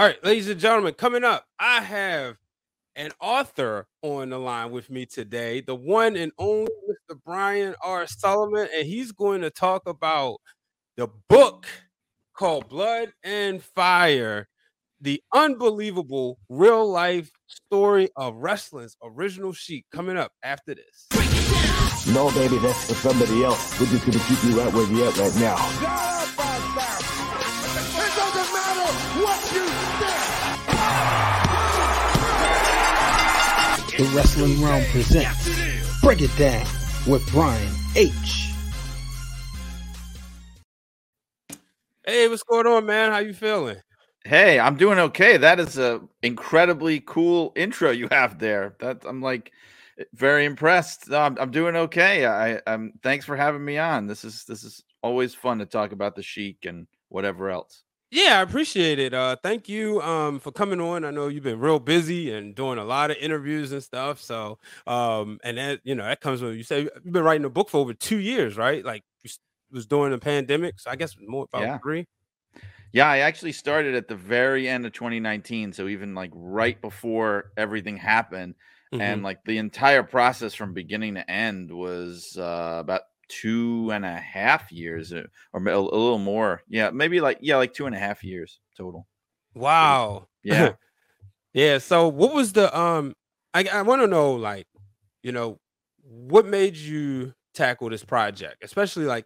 All 0.00 0.06
right, 0.06 0.24
ladies 0.24 0.48
and 0.48 0.58
gentlemen, 0.58 0.94
coming 0.94 1.24
up, 1.24 1.44
I 1.58 1.82
have 1.82 2.36
an 2.96 3.10
author 3.20 3.86
on 4.00 4.30
the 4.30 4.38
line 4.38 4.70
with 4.70 4.88
me 4.88 5.04
today, 5.04 5.60
the 5.60 5.74
one 5.74 6.16
and 6.16 6.32
only 6.38 6.70
Mr. 6.88 7.18
Brian 7.22 7.74
R. 7.84 8.06
Solomon, 8.06 8.66
and 8.74 8.86
he's 8.88 9.12
going 9.12 9.42
to 9.42 9.50
talk 9.50 9.82
about 9.86 10.38
the 10.96 11.06
book 11.28 11.66
called 12.32 12.70
Blood 12.70 13.12
and 13.22 13.62
Fire 13.62 14.48
the 15.02 15.22
unbelievable 15.34 16.38
real 16.48 16.90
life 16.90 17.30
story 17.46 18.08
of 18.16 18.36
wrestling's 18.36 18.96
original 19.02 19.52
Sheik 19.52 19.84
coming 19.92 20.16
up 20.16 20.32
after 20.42 20.74
this. 20.74 21.08
No, 22.14 22.30
baby, 22.30 22.56
that's 22.56 22.86
for 22.86 22.94
somebody 22.94 23.44
else. 23.44 23.78
We're 23.78 23.84
just 23.88 24.06
gonna 24.06 24.24
keep 24.26 24.42
you 24.44 24.58
right 24.58 24.72
where 24.72 24.90
you're 24.90 25.08
at 25.08 25.18
right 25.18 25.36
now. 25.36 26.09
The 34.00 34.06
Wrestling 34.16 34.56
Wrealm 34.62 34.82
presents 34.92 36.00
Break 36.00 36.22
It 36.22 36.34
Down 36.38 36.66
with 37.06 37.22
Brian 37.32 37.70
H. 37.94 38.48
Hey, 42.06 42.26
what's 42.26 42.42
going 42.42 42.66
on, 42.66 42.86
man? 42.86 43.12
How 43.12 43.18
you 43.18 43.34
feeling? 43.34 43.76
Hey, 44.24 44.58
I'm 44.58 44.76
doing 44.76 44.98
okay. 44.98 45.36
That 45.36 45.60
is 45.60 45.76
a 45.76 46.00
incredibly 46.22 47.00
cool 47.00 47.52
intro 47.54 47.90
you 47.90 48.08
have 48.10 48.38
there. 48.38 48.74
That 48.80 49.04
I'm 49.04 49.20
like 49.20 49.52
very 50.14 50.46
impressed. 50.46 51.10
No, 51.10 51.18
I'm, 51.18 51.36
I'm 51.38 51.50
doing 51.50 51.76
okay. 51.76 52.24
I, 52.24 52.58
I'm 52.66 52.94
thanks 53.02 53.26
for 53.26 53.36
having 53.36 53.62
me 53.62 53.76
on. 53.76 54.06
This 54.06 54.24
is 54.24 54.46
this 54.46 54.64
is 54.64 54.82
always 55.02 55.34
fun 55.34 55.58
to 55.58 55.66
talk 55.66 55.92
about 55.92 56.16
the 56.16 56.22
Sheik 56.22 56.64
and 56.64 56.86
whatever 57.10 57.50
else. 57.50 57.84
Yeah, 58.12 58.40
I 58.40 58.42
appreciate 58.42 58.98
it. 58.98 59.14
Uh, 59.14 59.36
thank 59.40 59.68
you 59.68 60.00
um, 60.02 60.40
for 60.40 60.50
coming 60.50 60.80
on. 60.80 61.04
I 61.04 61.12
know 61.12 61.28
you've 61.28 61.44
been 61.44 61.60
real 61.60 61.78
busy 61.78 62.32
and 62.32 62.54
doing 62.56 62.76
a 62.78 62.84
lot 62.84 63.10
of 63.12 63.16
interviews 63.18 63.70
and 63.70 63.82
stuff. 63.82 64.20
So, 64.20 64.58
um, 64.86 65.38
and 65.44 65.58
that 65.58 65.80
you 65.84 65.94
know 65.94 66.02
that 66.04 66.20
comes 66.20 66.42
when 66.42 66.56
you 66.56 66.64
say 66.64 66.82
you've 67.04 67.12
been 67.12 67.22
writing 67.22 67.44
a 67.44 67.50
book 67.50 67.68
for 67.68 67.78
over 67.78 67.94
two 67.94 68.18
years, 68.18 68.56
right? 68.56 68.84
Like 68.84 69.04
you 69.22 69.30
was 69.70 69.86
during 69.86 70.10
the 70.10 70.18
pandemic, 70.18 70.80
so 70.80 70.90
I 70.90 70.96
guess 70.96 71.14
more 71.20 71.44
about 71.44 71.68
Yeah. 71.68 71.80
three. 71.84 72.06
Yeah, 72.92 73.08
I 73.08 73.18
actually 73.18 73.52
started 73.52 73.94
at 73.94 74.08
the 74.08 74.16
very 74.16 74.68
end 74.68 74.84
of 74.86 74.92
2019, 74.92 75.72
so 75.72 75.86
even 75.88 76.14
like 76.14 76.30
right 76.34 76.80
before 76.80 77.52
everything 77.56 77.96
happened, 77.96 78.56
and 78.98 79.22
Mhm. 79.22 79.22
like 79.22 79.44
the 79.44 79.58
entire 79.58 80.02
process 80.02 80.54
from 80.54 80.74
beginning 80.74 81.14
to 81.14 81.30
end 81.30 81.70
was 81.70 82.36
uh, 82.36 82.78
about 82.80 83.02
two 83.30 83.90
and 83.92 84.04
a 84.04 84.16
half 84.16 84.70
years, 84.72 85.12
uh, 85.12 85.24
or 85.52 85.66
a, 85.66 85.76
a 85.76 85.80
little 85.80 86.18
more. 86.18 86.62
Yeah, 86.68 86.90
maybe 86.90 87.20
like 87.20 87.38
yeah, 87.40 87.56
like 87.56 87.72
two 87.72 87.86
and 87.86 87.94
a 87.94 87.98
half 87.98 88.22
years 88.22 88.60
total. 88.76 89.06
Wow. 89.54 90.28
Yeah. 90.42 90.72
yeah. 91.54 91.78
So 91.78 92.08
what 92.08 92.34
was 92.34 92.52
the 92.52 92.76
um 92.78 93.14
I, 93.54 93.64
I 93.72 93.82
want 93.82 94.02
to 94.02 94.06
know 94.06 94.32
like, 94.32 94.66
you 95.22 95.32
know, 95.32 95.58
what 96.02 96.46
made 96.46 96.76
you 96.76 97.34
tackle 97.54 97.90
this 97.90 98.04
project? 98.04 98.62
Especially 98.62 99.04
like 99.04 99.24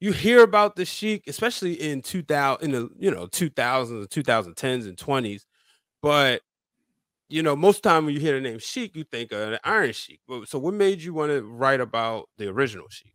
you 0.00 0.12
hear 0.12 0.42
about 0.42 0.76
the 0.76 0.84
Sheik, 0.84 1.24
especially 1.26 1.74
in 1.74 2.02
2000 2.02 2.64
in 2.64 2.72
the 2.72 2.90
you 2.98 3.10
know 3.10 3.26
2000s 3.26 3.90
and 3.90 4.10
2010s 4.10 4.86
and 4.86 4.96
20s, 4.96 5.42
but 6.02 6.42
you 7.28 7.42
know, 7.42 7.56
most 7.56 7.82
time 7.82 8.04
when 8.04 8.14
you 8.14 8.20
hear 8.20 8.34
the 8.34 8.40
name 8.40 8.58
Sheik, 8.58 8.94
you 8.96 9.04
think 9.04 9.32
of 9.32 9.50
the 9.50 9.60
Iron 9.64 9.92
Sheik. 9.92 10.20
So 10.46 10.58
what 10.58 10.74
made 10.74 11.02
you 11.02 11.14
want 11.14 11.32
to 11.32 11.42
write 11.42 11.80
about 11.80 12.28
the 12.38 12.48
original 12.48 12.86
Sheik? 12.90 13.12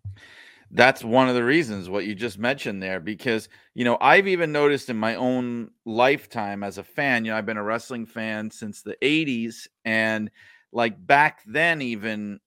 That's 0.71 1.03
one 1.03 1.27
of 1.29 1.35
the 1.35 1.43
reasons 1.43 1.89
what 1.89 2.05
you 2.05 2.13
just 2.13 2.37
mentioned 2.37 2.81
there, 2.83 2.99
because 2.99 3.49
you 3.73 3.83
know 3.83 3.97
I've 3.99 4.27
even 4.27 4.51
noticed 4.51 4.89
in 4.89 4.97
my 4.97 5.15
own 5.15 5.71
lifetime 5.85 6.61
as 6.63 6.77
a 6.77 6.83
fan. 6.83 7.25
You 7.25 7.31
know, 7.31 7.37
I've 7.37 7.45
been 7.45 7.57
a 7.57 7.63
wrestling 7.63 8.05
fan 8.05 8.51
since 8.51 8.83
the 8.83 8.95
'80s, 9.01 9.67
and 9.83 10.29
like 10.71 11.05
back 11.07 11.41
then, 11.47 11.81
even 11.81 12.39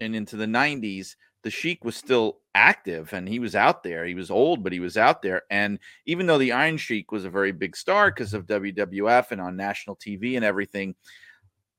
and 0.00 0.16
into 0.16 0.36
the 0.36 0.46
'90s, 0.46 1.14
the 1.48 1.52
Sheik 1.52 1.82
was 1.82 1.96
still 1.96 2.40
active 2.54 3.14
and 3.14 3.26
he 3.26 3.38
was 3.38 3.56
out 3.56 3.82
there. 3.82 4.04
He 4.04 4.14
was 4.14 4.30
old, 4.30 4.62
but 4.62 4.70
he 4.70 4.80
was 4.80 4.98
out 4.98 5.22
there. 5.22 5.44
And 5.50 5.78
even 6.04 6.26
though 6.26 6.36
the 6.36 6.52
Iron 6.52 6.76
Sheik 6.76 7.10
was 7.10 7.24
a 7.24 7.30
very 7.30 7.52
big 7.52 7.74
star 7.74 8.10
because 8.10 8.34
of 8.34 8.44
WWF 8.44 9.30
and 9.30 9.40
on 9.40 9.56
national 9.56 9.96
TV 9.96 10.36
and 10.36 10.44
everything, 10.44 10.94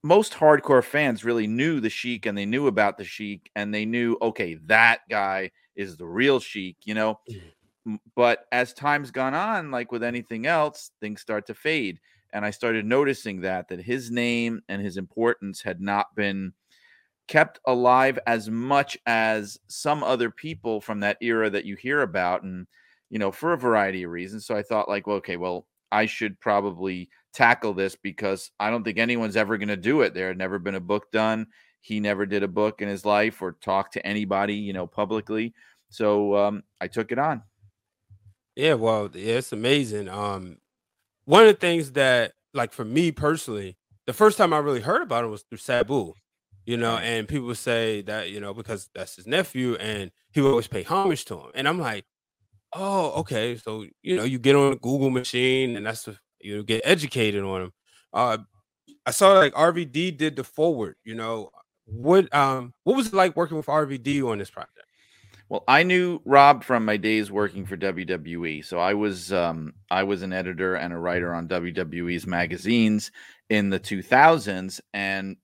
most 0.01 0.33
hardcore 0.33 0.83
fans 0.83 1.23
really 1.23 1.45
knew 1.45 1.79
the 1.79 1.89
Sheik 1.91 2.25
and 2.25 2.35
they 2.35 2.47
knew 2.47 2.65
about 2.65 2.97
the 2.97 3.03
Sheik 3.03 3.51
and 3.55 3.71
they 3.71 3.85
knew, 3.85 4.17
okay, 4.23 4.55
that 4.65 5.01
guy 5.07 5.51
is 5.75 5.95
the 5.95 6.07
real 6.07 6.39
Sheik, 6.39 6.77
you 6.85 6.95
know. 6.95 7.19
Mm. 7.85 7.99
But 8.15 8.47
as 8.51 8.73
time's 8.73 9.11
gone 9.11 9.35
on, 9.35 9.69
like 9.69 9.91
with 9.91 10.01
anything 10.01 10.47
else, 10.47 10.89
things 10.99 11.21
start 11.21 11.45
to 11.45 11.53
fade. 11.53 11.99
And 12.33 12.43
I 12.43 12.49
started 12.49 12.87
noticing 12.87 13.41
that 13.41 13.67
that 13.67 13.81
his 13.81 14.09
name 14.09 14.63
and 14.67 14.81
his 14.81 14.97
importance 14.97 15.61
had 15.61 15.79
not 15.79 16.15
been 16.15 16.53
kept 17.29 17.59
alive 17.67 18.17
as 18.25 18.49
much 18.49 18.97
as 19.05 19.59
some 19.67 20.03
other 20.03 20.31
people 20.31 20.81
from 20.81 20.99
that 20.99 21.15
era 21.21 21.47
that 21.47 21.63
you 21.63 21.75
hear 21.75 22.01
about 22.01 22.41
and 22.41 22.65
you 23.11 23.19
know 23.19 23.31
for 23.31 23.53
a 23.53 23.57
variety 23.57 24.03
of 24.03 24.11
reasons. 24.11 24.45
So 24.45 24.57
i 24.57 24.63
thought 24.63 24.89
like 24.89 25.07
well 25.07 25.17
okay 25.17 25.37
well 25.37 25.67
i 25.91 26.05
should 26.07 26.39
probably 26.39 27.07
tackle 27.31 27.73
this 27.75 27.95
because 27.95 28.49
i 28.59 28.71
don't 28.71 28.83
think 28.83 28.97
anyone's 28.97 29.37
ever 29.37 29.57
going 29.57 29.69
to 29.69 29.77
do 29.77 30.01
it. 30.01 30.13
There 30.13 30.27
had 30.27 30.37
never 30.37 30.59
been 30.59 30.75
a 30.75 30.79
book 30.81 31.11
done. 31.11 31.47
He 31.81 31.99
never 31.99 32.25
did 32.25 32.43
a 32.43 32.47
book 32.47 32.81
in 32.81 32.89
his 32.89 33.05
life 33.05 33.41
or 33.41 33.53
talked 33.61 33.93
to 33.93 34.05
anybody 34.05 34.55
you 34.55 34.73
know 34.73 34.87
publicly. 34.87 35.53
So 35.89 36.35
um, 36.35 36.63
i 36.81 36.87
took 36.87 37.11
it 37.11 37.19
on. 37.19 37.43
Yeah, 38.55 38.73
well, 38.73 39.09
yeah, 39.13 39.35
it's 39.35 39.53
amazing. 39.53 40.09
Um, 40.09 40.57
one 41.23 41.43
of 41.43 41.47
the 41.47 41.53
things 41.53 41.93
that, 41.93 42.33
like, 42.53 42.73
for 42.73 42.83
me 42.83 43.13
personally, 43.13 43.77
the 44.05 44.11
first 44.11 44.37
time 44.37 44.51
I 44.51 44.57
really 44.57 44.81
heard 44.81 45.01
about 45.01 45.23
it 45.23 45.27
was 45.27 45.43
through 45.43 45.59
Sabu, 45.59 46.13
you 46.65 46.77
know, 46.77 46.97
and 46.97 47.27
people 47.27 47.53
say 47.55 48.01
that, 48.03 48.29
you 48.29 48.39
know, 48.39 48.53
because 48.53 48.89
that's 48.93 49.15
his 49.15 49.27
nephew 49.27 49.75
and 49.75 50.11
he 50.31 50.41
would 50.41 50.49
always 50.49 50.67
pay 50.67 50.83
homage 50.83 51.25
to 51.25 51.35
him. 51.35 51.51
And 51.55 51.67
I'm 51.67 51.79
like, 51.79 52.05
oh, 52.73 53.11
okay. 53.21 53.57
So, 53.57 53.85
you 54.01 54.15
know, 54.15 54.23
you 54.23 54.39
get 54.39 54.55
on 54.55 54.73
a 54.73 54.75
Google 54.75 55.09
machine 55.09 55.75
and 55.75 55.85
that's, 55.85 56.07
you 56.39 56.63
get 56.63 56.81
educated 56.83 57.43
on 57.43 57.63
him. 57.63 57.73
Uh, 58.13 58.37
I 59.05 59.11
saw 59.11 59.33
like 59.33 59.53
RVD 59.53 60.17
did 60.17 60.35
the 60.35 60.43
foreword, 60.43 60.95
you 61.03 61.15
know, 61.15 61.49
what, 61.85 62.33
um, 62.35 62.73
what 62.83 62.95
was 62.95 63.07
it 63.07 63.13
like 63.13 63.35
working 63.35 63.57
with 63.57 63.65
RVD 63.65 64.23
on 64.23 64.37
this 64.37 64.51
project? 64.51 64.79
Well, 65.49 65.63
I 65.67 65.81
knew 65.81 66.21
Rob 66.25 66.63
from 66.63 66.85
my 66.85 66.95
days 66.95 67.31
working 67.31 67.65
for 67.65 67.75
WWE. 67.75 68.63
So 68.63 68.77
I 68.77 68.93
was 68.93 69.33
um, 69.33 69.73
I 69.89 70.03
was 70.03 70.21
an 70.21 70.31
editor 70.31 70.75
and 70.75 70.93
a 70.93 70.97
writer 70.97 71.33
on 71.33 71.47
WWE's 71.47 72.27
magazines 72.27 73.11
in 73.49 73.69
the 73.69 73.79
2000s 73.79 74.79
and 74.93 75.35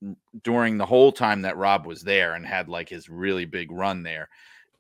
during 0.44 0.78
the 0.78 0.86
whole 0.86 1.12
time 1.12 1.42
that 1.42 1.58
Rob 1.58 1.86
was 1.86 2.02
there 2.02 2.36
and 2.36 2.46
had 2.46 2.70
like 2.70 2.90
his 2.90 3.10
really 3.10 3.46
big 3.46 3.72
run 3.72 4.04
there. 4.04 4.30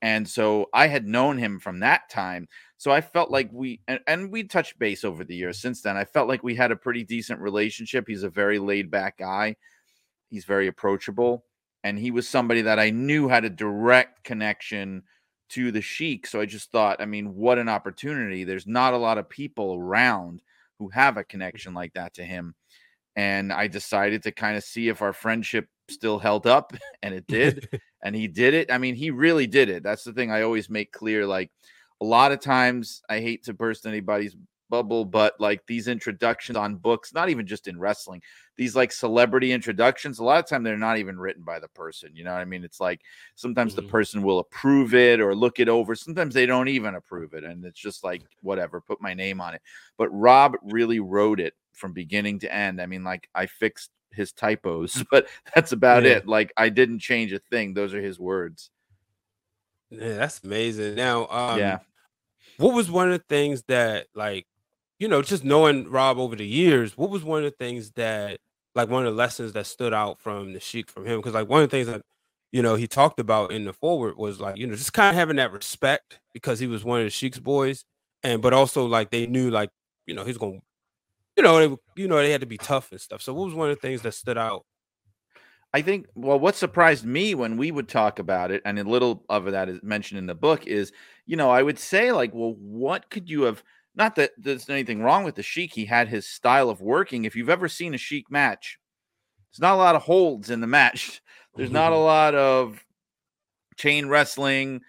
And 0.02 0.28
so 0.28 0.69
I 0.74 0.88
had 0.88 1.08
known 1.08 1.38
him 1.38 1.59
from 1.59 1.80
that 1.80 2.09
time. 2.09 2.47
So 2.78 2.91
I 2.91 3.02
felt 3.02 3.31
like 3.31 3.50
we 3.52 3.81
and, 3.88 4.00
and 4.06 4.31
we 4.31 4.44
touched 4.44 4.78
base 4.78 5.03
over 5.03 5.24
the 5.24 5.36
years 5.36 5.59
since 5.59 5.81
then. 5.81 5.97
I 5.97 6.06
felt 6.06 6.28
like 6.28 6.44
we 6.44 6.53
had 6.53 6.72
a 6.72 6.75
pretty 6.75 7.03
decent 7.03 7.40
relationship. 7.40 8.06
He's 8.08 8.24
a 8.24 8.30
very 8.30 8.59
laid 8.59 8.91
back 8.91 9.18
guy. 9.18 9.56
He's 10.30 10.46
very 10.46 10.68
approachable 10.68 11.46
and 11.84 12.00
he 12.00 12.12
was 12.12 12.28
somebody 12.28 12.63
that 12.63 12.80
I 12.80 12.90
knew 12.90 13.28
had 13.28 13.46
a 13.46 13.50
direct 13.50 14.24
connection 14.24 15.03
to 15.50 15.72
the 15.72 15.81
Sheik. 15.81 16.25
So 16.25 16.42
I 16.42 16.47
just 16.47 16.72
thought, 16.72 17.00
I 17.00 17.06
mean, 17.06 17.36
what 17.36 17.59
an 17.59 17.69
opportunity. 17.69 18.44
There's 18.44 18.66
not 18.66 18.96
a 18.96 18.97
lot 18.97 19.19
of 19.19 19.30
people 19.30 19.75
around 19.75 20.42
who 20.80 20.90
have 20.90 21.18
a 21.18 21.24
connection 21.24 21.75
like 21.75 21.94
that 21.94 22.16
to 22.16 22.24
him. 22.24 22.56
And 23.15 23.53
I 23.53 23.67
decided 23.67 24.23
to 24.23 24.31
kind 24.31 24.57
of 24.57 24.63
see 24.63 24.89
if 24.89 25.01
our 25.01 25.13
friendship 25.13 25.67
still 25.89 26.19
held 26.19 26.47
up, 26.47 26.73
and 27.03 27.13
it 27.13 27.27
did. 27.27 27.67
and 28.03 28.15
he 28.15 28.27
did 28.27 28.53
it. 28.53 28.71
I 28.71 28.77
mean, 28.77 28.95
he 28.95 29.11
really 29.11 29.47
did 29.47 29.69
it. 29.69 29.83
That's 29.83 30.03
the 30.03 30.13
thing 30.13 30.31
I 30.31 30.41
always 30.41 30.69
make 30.69 30.91
clear. 30.91 31.25
Like 31.25 31.51
a 32.01 32.05
lot 32.05 32.31
of 32.31 32.39
times, 32.39 33.01
I 33.09 33.19
hate 33.19 33.43
to 33.45 33.53
burst 33.53 33.85
anybody's 33.85 34.35
bubble, 34.69 35.05
but 35.05 35.33
like 35.39 35.65
these 35.67 35.87
introductions 35.87 36.57
on 36.57 36.75
books, 36.75 37.13
not 37.13 37.29
even 37.29 37.45
just 37.45 37.67
in 37.67 37.79
wrestling, 37.79 38.21
these 38.57 38.75
like 38.75 38.91
celebrity 38.91 39.51
introductions, 39.51 40.19
a 40.19 40.23
lot 40.23 40.39
of 40.39 40.47
time 40.50 40.63
they're 40.63 40.77
not 40.77 40.97
even 40.97 41.18
written 41.19 41.44
by 41.44 41.59
the 41.59 41.68
person. 41.69 42.09
You 42.15 42.23
know 42.23 42.33
what 42.33 42.41
I 42.41 42.45
mean? 42.45 42.63
It's 42.63 42.79
like 42.79 43.01
sometimes 43.35 43.75
the 43.75 43.83
Mhm. 43.83 43.88
person 43.89 44.23
will 44.23 44.39
approve 44.39 44.94
it 44.94 45.19
or 45.19 45.35
look 45.35 45.59
it 45.59 45.69
over. 45.69 45.95
Sometimes 45.95 46.33
they 46.33 46.45
don't 46.45 46.68
even 46.68 46.95
approve 46.95 47.33
it. 47.33 47.44
And 47.44 47.63
it's 47.65 47.79
just 47.79 48.03
like, 48.03 48.23
whatever, 48.41 48.81
put 48.81 49.01
my 49.01 49.13
name 49.13 49.39
on 49.39 49.53
it. 49.53 49.61
But 49.97 50.09
Rob 50.09 50.56
really 50.63 51.00
wrote 51.00 51.39
it 51.39 51.53
from 51.75 51.94
beginning 51.94 52.39
to 52.39 52.54
end. 52.54 52.81
I 52.81 52.86
mean, 52.86 53.04
like 53.04 53.30
I 53.36 53.45
fixed 53.45 53.92
his 54.12 54.31
typos, 54.31 55.04
but 55.12 55.27
that's 55.54 55.72
about 55.72 56.04
Yeah. 56.04 56.12
it. 56.13 56.27
Like 56.27 56.54
I 56.57 56.69
didn't 56.69 57.00
change 57.00 57.33
a 57.33 57.39
thing. 57.39 57.74
Those 57.74 57.94
are 57.94 58.01
his 58.01 58.19
words. 58.19 58.69
Yeah, 59.89 60.16
that's 60.18 60.44
amazing. 60.44 60.95
Now, 60.95 61.27
um, 61.27 61.60
yeah. 61.60 61.80
what 62.57 62.74
was 62.74 62.89
one 62.89 63.12
of 63.12 63.18
the 63.19 63.25
things 63.30 63.63
that 63.68 64.07
like 64.16 64.45
you 65.00 65.07
know 65.07 65.22
just 65.22 65.44
knowing 65.44 65.89
rob 65.89 66.18
over 66.18 66.36
the 66.38 66.45
years 66.48 66.98
what 66.98 67.10
was 67.10 67.22
one 67.24 67.44
of 67.44 67.51
the 67.51 67.57
things 67.57 67.92
that 67.92 68.39
like 68.75 68.89
one 68.89 69.06
of 69.06 69.13
the 69.13 69.18
lessons 69.18 69.51
that 69.54 69.66
stood 69.66 69.94
out 69.94 70.18
from 70.19 70.54
the 70.54 70.60
sheik 70.60 70.89
from 70.89 71.06
him 71.06 71.18
because 71.19 71.33
like 71.33 71.50
one 71.50 71.62
of 71.62 71.69
the 71.69 71.75
things 71.75 71.88
that 71.88 72.01
you 72.54 72.62
know 72.62 72.75
he 72.75 72.88
talked 72.88 73.19
about 73.19 73.51
in 73.51 73.66
the 73.66 73.74
foreword 73.74 74.16
was 74.16 74.39
like 74.39 74.56
you 74.56 74.66
know 74.66 74.74
just 74.75 74.94
kind 74.94 75.10
of 75.10 75.16
having 75.16 75.36
that 75.36 75.51
respect 75.51 76.19
because 76.33 76.60
he 76.60 76.68
was 76.68 76.86
one 76.86 77.00
of 77.01 77.06
the 77.06 77.10
sheik's 77.10 77.39
boys 77.39 77.83
and 78.24 78.42
but 78.42 78.54
also 78.54 78.86
like 78.86 79.12
they 79.12 79.28
knew 79.28 79.50
like 79.51 79.69
you 80.07 80.16
know 80.16 80.24
he's 80.24 80.38
gonna 80.38 80.60
you 81.37 81.43
know, 81.43 81.59
they 81.59 82.01
you 82.01 82.07
know 82.07 82.17
they 82.17 82.31
had 82.31 82.41
to 82.41 82.47
be 82.47 82.57
tough 82.57 82.91
and 82.91 83.01
stuff. 83.01 83.21
So 83.21 83.33
what 83.33 83.45
was 83.45 83.53
one 83.53 83.69
of 83.69 83.75
the 83.75 83.81
things 83.81 84.01
that 84.03 84.13
stood 84.13 84.37
out? 84.37 84.65
I 85.73 85.81
think 85.81 86.07
well, 86.15 86.39
what 86.39 86.55
surprised 86.55 87.05
me 87.05 87.35
when 87.35 87.57
we 87.57 87.71
would 87.71 87.89
talk 87.89 88.19
about 88.19 88.51
it, 88.51 88.61
and 88.65 88.79
a 88.79 88.83
little 88.83 89.25
of 89.29 89.45
that 89.51 89.67
is 89.67 89.83
mentioned 89.83 90.19
in 90.19 90.25
the 90.25 90.35
book, 90.35 90.67
is 90.67 90.91
you 91.25 91.35
know 91.35 91.49
I 91.49 91.63
would 91.63 91.79
say 91.79 92.11
like, 92.11 92.31
well, 92.33 92.55
what 92.57 93.09
could 93.09 93.29
you 93.29 93.43
have? 93.43 93.61
Not 93.93 94.15
that 94.15 94.31
there's 94.37 94.69
anything 94.69 95.01
wrong 95.01 95.23
with 95.23 95.35
the 95.35 95.43
Sheik. 95.43 95.73
He 95.73 95.85
had 95.85 96.07
his 96.07 96.27
style 96.27 96.69
of 96.69 96.81
working. 96.81 97.25
If 97.25 97.35
you've 97.35 97.49
ever 97.49 97.67
seen 97.67 97.93
a 97.93 97.97
Sheik 97.97 98.29
match, 98.29 98.77
there's 99.51 99.61
not 99.61 99.75
a 99.75 99.77
lot 99.77 99.95
of 99.95 100.03
holds 100.03 100.49
in 100.49 100.61
the 100.61 100.67
match. 100.67 101.21
There's 101.55 101.71
not 101.71 101.93
a 101.93 101.97
lot 101.97 102.35
of 102.35 102.83
chain 103.77 104.09
wrestling. 104.09 104.81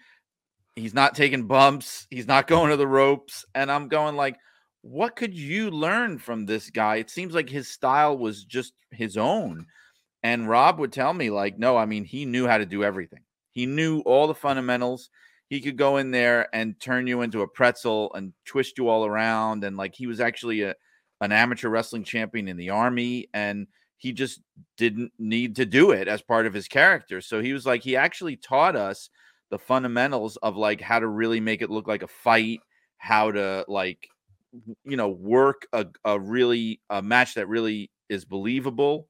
He's 0.75 0.93
not 0.93 1.15
taking 1.15 1.47
bumps. 1.47 2.07
He's 2.09 2.27
not 2.27 2.47
going 2.47 2.71
to 2.71 2.75
the 2.75 2.85
ropes. 2.85 3.45
And 3.55 3.71
I'm 3.71 3.87
going 3.87 4.17
like, 4.17 4.37
what 4.81 5.15
could 5.15 5.33
you 5.33 5.69
learn 5.71 6.17
from 6.17 6.45
this 6.45 6.69
guy? 6.69 6.97
It 6.97 7.09
seems 7.09 7.33
like 7.33 7.49
his 7.49 7.67
style 7.67 8.17
was 8.17 8.43
just 8.43 8.73
his 8.91 9.17
own. 9.17 9.65
And 10.23 10.49
Rob 10.49 10.79
would 10.79 10.91
tell 10.91 11.13
me, 11.13 11.29
like, 11.29 11.57
no, 11.57 11.77
I 11.77 11.85
mean, 11.85 12.03
he 12.03 12.25
knew 12.25 12.47
how 12.47 12.57
to 12.57 12.65
do 12.65 12.83
everything. 12.83 13.21
He 13.51 13.65
knew 13.65 14.01
all 14.01 14.27
the 14.27 14.35
fundamentals. 14.35 15.09
He 15.49 15.61
could 15.61 15.77
go 15.77 15.97
in 15.97 16.11
there 16.11 16.53
and 16.53 16.79
turn 16.79 17.07
you 17.07 17.21
into 17.21 17.41
a 17.41 17.47
pretzel 17.47 18.13
and 18.13 18.33
twist 18.45 18.77
you 18.77 18.89
all 18.89 19.05
around. 19.05 19.63
And 19.63 19.77
like, 19.77 19.95
he 19.95 20.07
was 20.07 20.19
actually 20.19 20.61
a, 20.63 20.75
an 21.21 21.31
amateur 21.31 21.69
wrestling 21.69 22.03
champion 22.03 22.47
in 22.47 22.57
the 22.57 22.69
army. 22.69 23.29
And 23.33 23.67
he 23.97 24.11
just 24.11 24.41
didn't 24.77 25.11
need 25.17 25.55
to 25.55 25.65
do 25.65 25.91
it 25.91 26.07
as 26.07 26.21
part 26.21 26.45
of 26.45 26.53
his 26.53 26.67
character. 26.67 27.21
So 27.21 27.41
he 27.41 27.53
was 27.53 27.65
like, 27.65 27.81
he 27.81 27.95
actually 27.95 28.35
taught 28.35 28.75
us 28.75 29.09
the 29.49 29.59
fundamentals 29.59 30.37
of 30.37 30.57
like 30.57 30.81
how 30.81 30.99
to 30.99 31.07
really 31.07 31.39
make 31.39 31.61
it 31.61 31.69
look 31.69 31.87
like 31.87 32.03
a 32.03 32.07
fight, 32.07 32.59
how 32.97 33.31
to 33.31 33.65
like, 33.67 34.09
you 34.83 34.97
know, 34.97 35.09
work 35.09 35.67
a, 35.73 35.85
a 36.05 36.19
really 36.19 36.81
a 36.89 37.01
match 37.01 37.35
that 37.35 37.47
really 37.47 37.91
is 38.09 38.25
believable. 38.25 39.07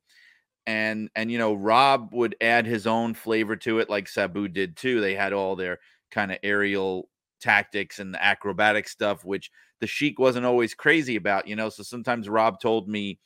And 0.65 1.09
and 1.15 1.31
you 1.31 1.37
know, 1.37 1.53
Rob 1.53 2.09
would 2.13 2.35
add 2.41 2.65
his 2.65 2.87
own 2.87 3.13
flavor 3.13 3.55
to 3.57 3.79
it, 3.79 3.89
like 3.89 4.07
Sabu 4.07 4.47
did 4.49 4.75
too. 4.77 5.01
They 5.01 5.15
had 5.15 5.33
all 5.33 5.55
their 5.55 5.79
kind 6.11 6.31
of 6.31 6.39
aerial 6.43 7.09
tactics 7.41 7.99
and 7.99 8.13
the 8.13 8.23
acrobatic 8.23 8.87
stuff, 8.89 9.23
which 9.25 9.51
the 9.81 9.87
Sheik 9.87 10.19
wasn't 10.19 10.45
always 10.45 10.73
crazy 10.73 11.15
about, 11.15 11.47
you 11.47 11.55
know. 11.55 11.69
So 11.69 11.83
sometimes 11.83 12.29
Rob 12.29 12.59
told 12.59 12.89
me 12.89 13.19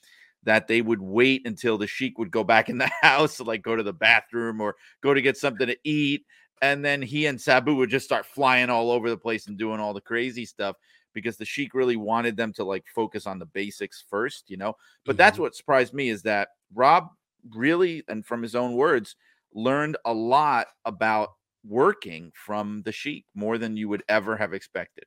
that 0.44 0.68
they 0.68 0.82
would 0.82 1.02
wait 1.02 1.42
until 1.46 1.78
the 1.78 1.88
sheik 1.88 2.18
would 2.18 2.32
go 2.32 2.44
back 2.44 2.70
in 2.70 2.78
the 2.78 2.90
house 3.02 3.40
like 3.40 3.62
go 3.62 3.76
to 3.76 3.84
the 3.84 3.94
bathroom 3.94 4.60
or 4.62 4.76
go 5.02 5.14
to 5.14 5.22
get 5.22 5.38
something 5.38 5.68
to 5.68 5.78
eat 5.84 6.26
and 6.62 6.84
then 6.84 7.02
he 7.02 7.26
and 7.28 7.40
sabu 7.40 7.76
would 7.76 7.90
just 7.90 8.06
start 8.06 8.26
flying 8.26 8.70
all 8.70 8.92
over 8.92 9.10
the 9.10 9.18
place 9.18 9.48
and 9.48 9.58
doing 9.58 9.80
all 9.80 9.94
the 9.94 10.02
crazy 10.02 10.46
stuff 10.46 10.76
because 11.14 11.38
the 11.38 11.46
sheik 11.46 11.74
really 11.74 11.96
wanted 11.96 12.38
them 12.38 12.54
to 12.54 12.64
like 12.64 12.86
focus 12.94 13.26
on 13.26 13.40
the 13.40 13.46
basics 13.46 14.04
first 14.10 14.50
you 14.50 14.58
know 14.58 14.76
but 15.06 15.14
mm-hmm. 15.14 15.18
that's 15.18 15.40
what 15.40 15.56
surprised 15.56 15.94
me 15.94 16.10
is 16.10 16.22
that 16.22 16.50
rob 16.74 17.10
really 17.56 18.04
and 18.08 18.26
from 18.26 18.42
his 18.42 18.56
own 18.56 18.74
words 18.74 19.16
learned 19.54 19.98
a 20.06 20.14
lot 20.14 20.68
about 20.86 21.30
working 21.68 22.32
from 22.34 22.82
the 22.84 22.92
sheik 22.92 23.26
more 23.36 23.58
than 23.58 23.78
you 23.78 23.88
would 23.88 24.04
ever 24.10 24.36
have 24.36 24.54
expected 24.54 25.06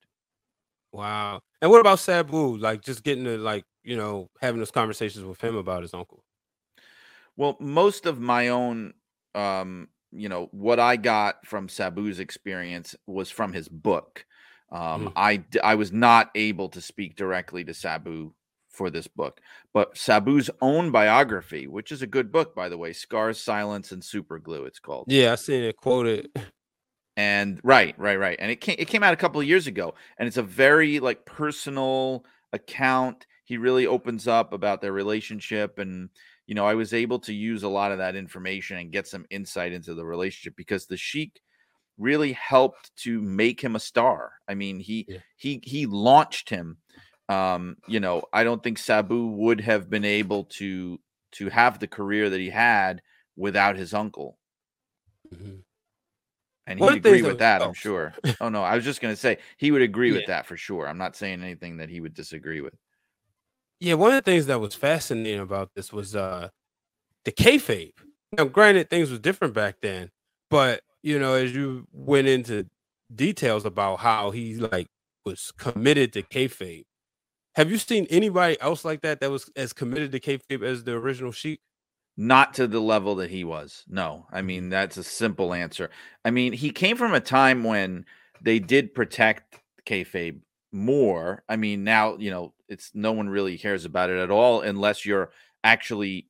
wow 0.93 1.41
and 1.61 1.71
what 1.71 1.81
about 1.81 1.99
sabu 1.99 2.57
like 2.57 2.81
just 2.81 3.03
getting 3.03 3.25
to 3.25 3.37
like 3.39 3.65
you 3.85 3.97
know, 3.97 4.31
having 4.41 4.59
those 4.59 4.71
conversations 4.71 5.25
with 5.25 5.41
him 5.41 5.55
about 5.55 5.83
his 5.83 5.95
uncle? 5.95 6.25
Well, 7.37 7.57
most 7.61 8.07
of 8.07 8.19
my 8.19 8.49
own, 8.49 8.95
um, 9.35 9.89
you 10.11 10.29
know, 10.29 10.49
what 10.53 10.81
I 10.81 10.97
got 10.97 11.47
from 11.47 11.69
Sabu's 11.69 12.19
experience 12.19 12.97
was 13.07 13.31
from 13.31 13.53
his 13.53 13.69
book. 13.69 14.25
Um, 14.71 15.09
mm. 15.09 15.13
I 15.17 15.45
I 15.63 15.75
was 15.75 15.93
not 15.93 16.31
able 16.35 16.69
to 16.71 16.81
speak 16.81 17.17
directly 17.17 17.65
to 17.65 17.75
Sabu 17.75 18.35
for 18.69 18.91
this 18.91 19.07
book, 19.07 19.41
but 19.73 19.97
Sabu's 19.97 20.51
own 20.61 20.91
biography, 20.91 21.67
which 21.67 21.93
is 21.93 22.03
a 22.03 22.07
good 22.07 22.33
book, 22.33 22.55
by 22.55 22.69
the 22.69 22.79
way, 22.79 22.93
"Scars, 22.93 23.41
Silence, 23.41 23.93
and 23.93 24.05
Super 24.05 24.39
Glue." 24.39 24.65
It's 24.65 24.81
called. 24.81 25.07
Yeah, 25.09 25.33
I 25.33 25.35
seen 25.37 25.63
it 25.63 25.77
quoted. 25.77 26.29
And 27.17 27.61
right, 27.63 27.97
right, 27.97 28.19
right, 28.19 28.37
and 28.41 28.51
it 28.51 28.61
came 28.61 28.75
it 28.77 28.89
came 28.89 29.05
out 29.05 29.15
a 29.15 29.17
couple 29.17 29.41
of 29.41 29.47
years 29.47 29.69
ago, 29.69 29.95
and 30.19 30.27
it's 30.27 30.37
a 30.37 30.43
very 30.43 30.99
like 30.99 31.25
personal 31.25 32.25
account 32.53 33.27
he 33.45 33.59
really 33.59 33.87
opens 33.87 34.27
up 34.27 34.53
about 34.53 34.81
their 34.81 34.93
relationship 34.93 35.79
and 35.79 36.09
you 36.47 36.55
know 36.55 36.67
i 36.67 36.75
was 36.75 36.93
able 36.93 37.19
to 37.19 37.33
use 37.33 37.63
a 37.63 37.69
lot 37.69 37.93
of 37.93 37.99
that 37.99 38.17
information 38.17 38.79
and 38.79 38.93
get 38.93 39.07
some 39.07 39.27
insight 39.31 39.73
into 39.73 39.95
the 39.95 40.05
relationship 40.05 40.55
because 40.57 40.87
the 40.87 40.97
sheik 40.97 41.41
really 41.99 42.33
helped 42.33 42.95
to 42.97 43.21
make 43.21 43.61
him 43.61 43.77
a 43.77 43.81
star 43.81 44.33
i 44.49 44.55
mean 44.55 44.79
he 44.79 45.07
yeah. 45.09 45.19
he 45.37 45.61
he 45.63 45.87
launched 45.87 46.49
him 46.49 46.77
um 47.29 47.77
you 47.87 48.01
know 48.01 48.23
i 48.33 48.45
don't 48.45 48.63
think 48.63 48.79
sabu 48.79 49.29
would 49.29 49.61
have 49.61 49.89
been 49.89 50.05
able 50.05 50.45
to 50.45 50.99
to 51.33 51.49
have 51.49 51.79
the 51.79 51.87
career 51.87 52.31
that 52.31 52.41
he 52.41 52.51
had 52.51 53.01
without 53.37 53.77
his 53.77 53.95
uncle 53.95 54.39
mm-hmm. 55.33 55.57
and 56.67 56.81
he'd 56.81 56.97
agree 56.97 57.23
with 57.23 57.39
that 57.39 57.63
i'm 57.63 57.75
sure 57.75 58.13
oh 58.41 58.49
no 58.49 58.63
i 58.63 58.75
was 58.75 58.85
just 58.85 59.01
going 59.01 59.15
to 59.15 59.21
say 59.21 59.39
he 59.57 59.71
would 59.71 59.83
agree 59.83 60.11
yeah. 60.11 60.17
with 60.17 60.27
that 60.27 60.47
for 60.47 60.57
sure 60.57 60.87
i'm 60.87 60.99
not 60.99 61.17
saying 61.17 61.43
anything 61.43 61.79
that 61.79 61.89
he 61.89 62.01
would 62.01 62.15
disagree 62.15 62.61
with 62.61 62.75
yeah, 63.81 63.95
one 63.95 64.13
of 64.13 64.25
the 64.25 64.31
things 64.31 64.47
that 64.47 64.61
was 64.61 64.75
fascinating 64.75 65.41
about 65.41 65.71
this 65.75 65.93
was 65.93 66.17
uh 66.17 66.49
the 67.25 67.33
kayfabe. 67.33 67.93
Now, 68.37 68.45
granted, 68.45 68.91
things 68.91 69.11
were 69.11 69.19
different 69.19 69.55
back 69.55 69.77
then, 69.83 70.11
but 70.51 70.83
you 71.05 71.19
know, 71.19 71.35
as 71.35 71.55
you 71.55 71.87
went 71.93 72.29
into 72.29 72.67
details 73.15 73.67
about 73.67 74.01
how 74.01 74.31
he 74.31 74.55
like 74.55 74.89
was 75.27 75.53
committed 75.59 76.15
to 76.15 76.23
kayfabe, 76.23 76.87
have 77.55 77.71
you 77.71 77.77
seen 77.77 78.07
anybody 78.09 78.59
else 78.61 78.87
like 78.87 79.03
that 79.03 79.21
that 79.21 79.31
was 79.31 79.51
as 79.55 79.75
committed 79.75 80.13
to 80.13 80.19
kayfabe 80.21 80.65
as 80.65 80.83
the 80.83 80.93
original 80.93 81.31
Sheik? 81.31 81.61
Not 82.17 82.55
to 82.55 82.67
the 82.67 82.81
level 82.81 83.17
that 83.17 83.31
he 83.31 83.45
was. 83.45 83.85
No, 83.87 84.27
I 84.33 84.39
mm-hmm. 84.39 84.47
mean 84.47 84.69
that's 84.71 84.97
a 84.97 85.05
simple 85.05 85.53
answer. 85.53 85.91
I 86.25 86.31
mean, 86.31 86.53
he 86.53 86.71
came 86.71 86.97
from 86.97 87.13
a 87.13 87.21
time 87.21 87.65
when 87.65 88.07
they 88.41 88.59
did 88.59 88.95
protect 88.95 89.61
kayfabe 89.85 90.41
more. 90.73 91.43
I 91.49 91.57
mean, 91.57 91.85
now 91.85 92.17
you 92.17 92.31
know 92.31 92.55
it's 92.69 92.93
no 92.95 93.13
one 93.13 93.29
really 93.29 93.59
cares 93.59 93.85
about 93.85 94.09
it 94.09 94.19
at 94.19 94.31
all 94.31 94.63
unless 94.63 95.05
you're 95.05 95.31
actually 95.63 96.29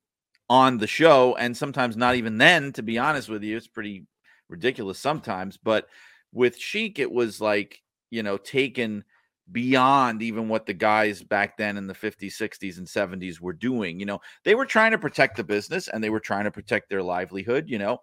on 0.51 0.79
the 0.79 0.87
show 0.87 1.37
and 1.37 1.57
sometimes 1.57 1.97
not 1.97 2.17
even 2.17 2.39
then 2.39 2.73
to 2.73 2.83
be 2.83 2.99
honest 2.99 3.31
with 3.31 3.43
you 3.43 3.57
it's 3.57 3.67
pretty 3.67 4.07
ridiculous 4.55 4.99
sometimes 4.99 5.57
but 5.57 5.87
with 6.33 6.57
Sheik 6.57 6.99
it 6.99 7.11
was 7.11 7.41
like 7.41 7.83
you 8.11 8.23
know 8.23 8.37
taken 8.37 9.05
beyond 9.53 10.23
even 10.23 10.49
what 10.49 10.65
the 10.65 10.73
guys 10.73 11.23
back 11.23 11.59
then 11.59 11.77
in 11.77 11.87
the 11.87 11.95
50s 11.95 12.33
60s 12.33 12.79
and 12.79 12.87
70s 12.87 13.41
were 13.41 13.53
doing 13.53 14.01
you 14.01 14.07
know 14.07 14.21
they 14.45 14.55
were 14.55 14.67
trying 14.67 14.93
to 14.93 14.99
protect 14.99 15.37
the 15.37 15.45
business 15.45 15.89
and 15.89 16.03
they 16.03 16.11
were 16.11 16.21
trying 16.21 16.45
to 16.45 16.51
protect 16.51 16.89
their 16.89 17.03
livelihood 17.03 17.69
you 17.69 17.79
know 17.79 17.99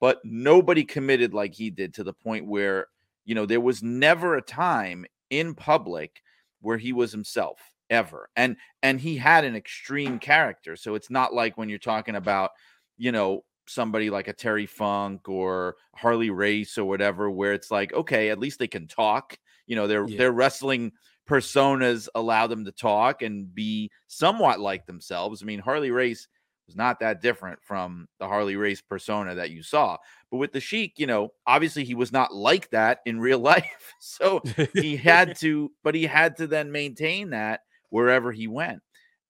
but 0.00 0.20
nobody 0.24 0.84
committed 0.84 1.34
like 1.34 1.54
he 1.54 1.70
did 1.70 1.92
to 1.94 2.04
the 2.04 2.14
point 2.14 2.46
where 2.46 2.86
you 3.24 3.34
know 3.34 3.44
there 3.44 3.60
was 3.60 3.82
never 3.82 4.36
a 4.36 4.42
time 4.42 5.04
in 5.30 5.54
public 5.54 6.22
where 6.60 6.78
he 6.78 6.92
was 6.92 7.12
himself 7.12 7.58
ever. 7.90 8.28
And 8.36 8.56
and 8.82 9.00
he 9.00 9.16
had 9.16 9.44
an 9.44 9.56
extreme 9.56 10.18
character. 10.18 10.76
So 10.76 10.94
it's 10.94 11.10
not 11.10 11.34
like 11.34 11.56
when 11.56 11.68
you're 11.68 11.78
talking 11.78 12.16
about, 12.16 12.50
you 12.96 13.12
know, 13.12 13.44
somebody 13.68 14.10
like 14.10 14.28
a 14.28 14.32
Terry 14.32 14.66
Funk 14.66 15.28
or 15.28 15.76
Harley 15.94 16.30
Race 16.30 16.78
or 16.78 16.84
whatever, 16.84 17.30
where 17.30 17.52
it's 17.52 17.70
like, 17.70 17.92
okay, 17.92 18.30
at 18.30 18.38
least 18.38 18.58
they 18.58 18.68
can 18.68 18.86
talk. 18.86 19.38
You 19.66 19.76
know, 19.76 19.86
their 19.86 20.06
yeah. 20.06 20.18
their 20.18 20.32
wrestling 20.32 20.92
personas 21.28 22.08
allow 22.14 22.46
them 22.46 22.64
to 22.64 22.72
talk 22.72 23.22
and 23.22 23.52
be 23.54 23.90
somewhat 24.06 24.60
like 24.60 24.86
themselves. 24.86 25.42
I 25.42 25.46
mean, 25.46 25.58
Harley 25.58 25.90
Race 25.90 26.28
was 26.66 26.76
not 26.76 27.00
that 27.00 27.20
different 27.20 27.62
from 27.62 28.08
the 28.18 28.26
Harley 28.26 28.56
Race 28.56 28.80
persona 28.80 29.34
that 29.34 29.50
you 29.50 29.62
saw. 29.62 29.96
But 30.30 30.38
with 30.38 30.52
the 30.52 30.60
Sheik, 30.60 30.94
you 30.98 31.06
know, 31.06 31.32
obviously 31.46 31.84
he 31.84 31.94
was 31.94 32.12
not 32.12 32.34
like 32.34 32.70
that 32.70 33.00
in 33.06 33.20
real 33.20 33.38
life. 33.54 33.94
So 34.00 34.42
he 34.74 34.96
had 34.96 35.36
to, 35.40 35.70
but 35.82 35.94
he 35.94 36.04
had 36.04 36.36
to 36.36 36.46
then 36.46 36.72
maintain 36.72 37.30
that 37.30 37.60
wherever 37.90 38.32
he 38.32 38.48
went. 38.48 38.80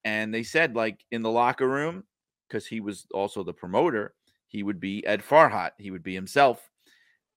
And 0.04 0.32
they 0.32 0.42
said, 0.42 0.76
like 0.76 1.04
in 1.10 1.22
the 1.22 1.30
locker 1.30 1.68
room, 1.68 2.04
because 2.48 2.66
he 2.66 2.80
was 2.80 3.06
also 3.12 3.42
the 3.42 3.52
promoter, 3.52 4.14
he 4.46 4.62
would 4.62 4.80
be 4.80 5.06
Ed 5.06 5.22
Farhat, 5.22 5.72
he 5.78 5.90
would 5.90 6.02
be 6.02 6.14
himself. 6.14 6.70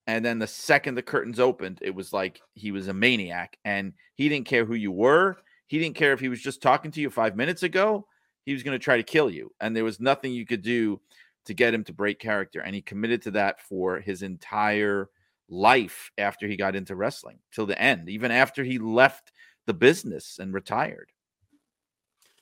And 0.07 0.25
then 0.25 0.39
the 0.39 0.47
second 0.47 0.95
the 0.95 1.03
curtains 1.03 1.39
opened, 1.39 1.79
it 1.81 1.93
was 1.93 2.11
like 2.13 2.41
he 2.55 2.71
was 2.71 2.87
a 2.87 2.93
maniac 2.93 3.57
and 3.63 3.93
he 4.15 4.27
didn't 4.27 4.47
care 4.47 4.65
who 4.65 4.73
you 4.73 4.91
were. 4.91 5.37
He 5.67 5.77
didn't 5.77 5.95
care 5.95 6.13
if 6.13 6.19
he 6.19 6.29
was 6.29 6.41
just 6.41 6.63
talking 6.63 6.89
to 6.91 7.01
you 7.01 7.11
five 7.11 7.35
minutes 7.35 7.61
ago. 7.61 8.07
He 8.43 8.53
was 8.53 8.63
going 8.63 8.77
to 8.77 8.83
try 8.83 8.97
to 8.97 9.03
kill 9.03 9.29
you. 9.29 9.51
And 9.61 9.75
there 9.75 9.83
was 9.83 9.99
nothing 9.99 10.33
you 10.33 10.47
could 10.47 10.63
do 10.63 10.99
to 11.45 11.53
get 11.53 11.73
him 11.73 11.83
to 11.83 11.93
break 11.93 12.17
character. 12.17 12.61
And 12.61 12.73
he 12.73 12.81
committed 12.81 13.21
to 13.23 13.31
that 13.31 13.61
for 13.61 13.99
his 13.99 14.23
entire 14.23 15.09
life 15.47 16.11
after 16.17 16.47
he 16.47 16.55
got 16.55 16.75
into 16.75 16.95
wrestling 16.95 17.39
till 17.53 17.65
the 17.65 17.79
end, 17.79 18.09
even 18.09 18.31
after 18.31 18.63
he 18.63 18.79
left 18.79 19.31
the 19.67 19.73
business 19.73 20.39
and 20.39 20.53
retired. 20.53 21.11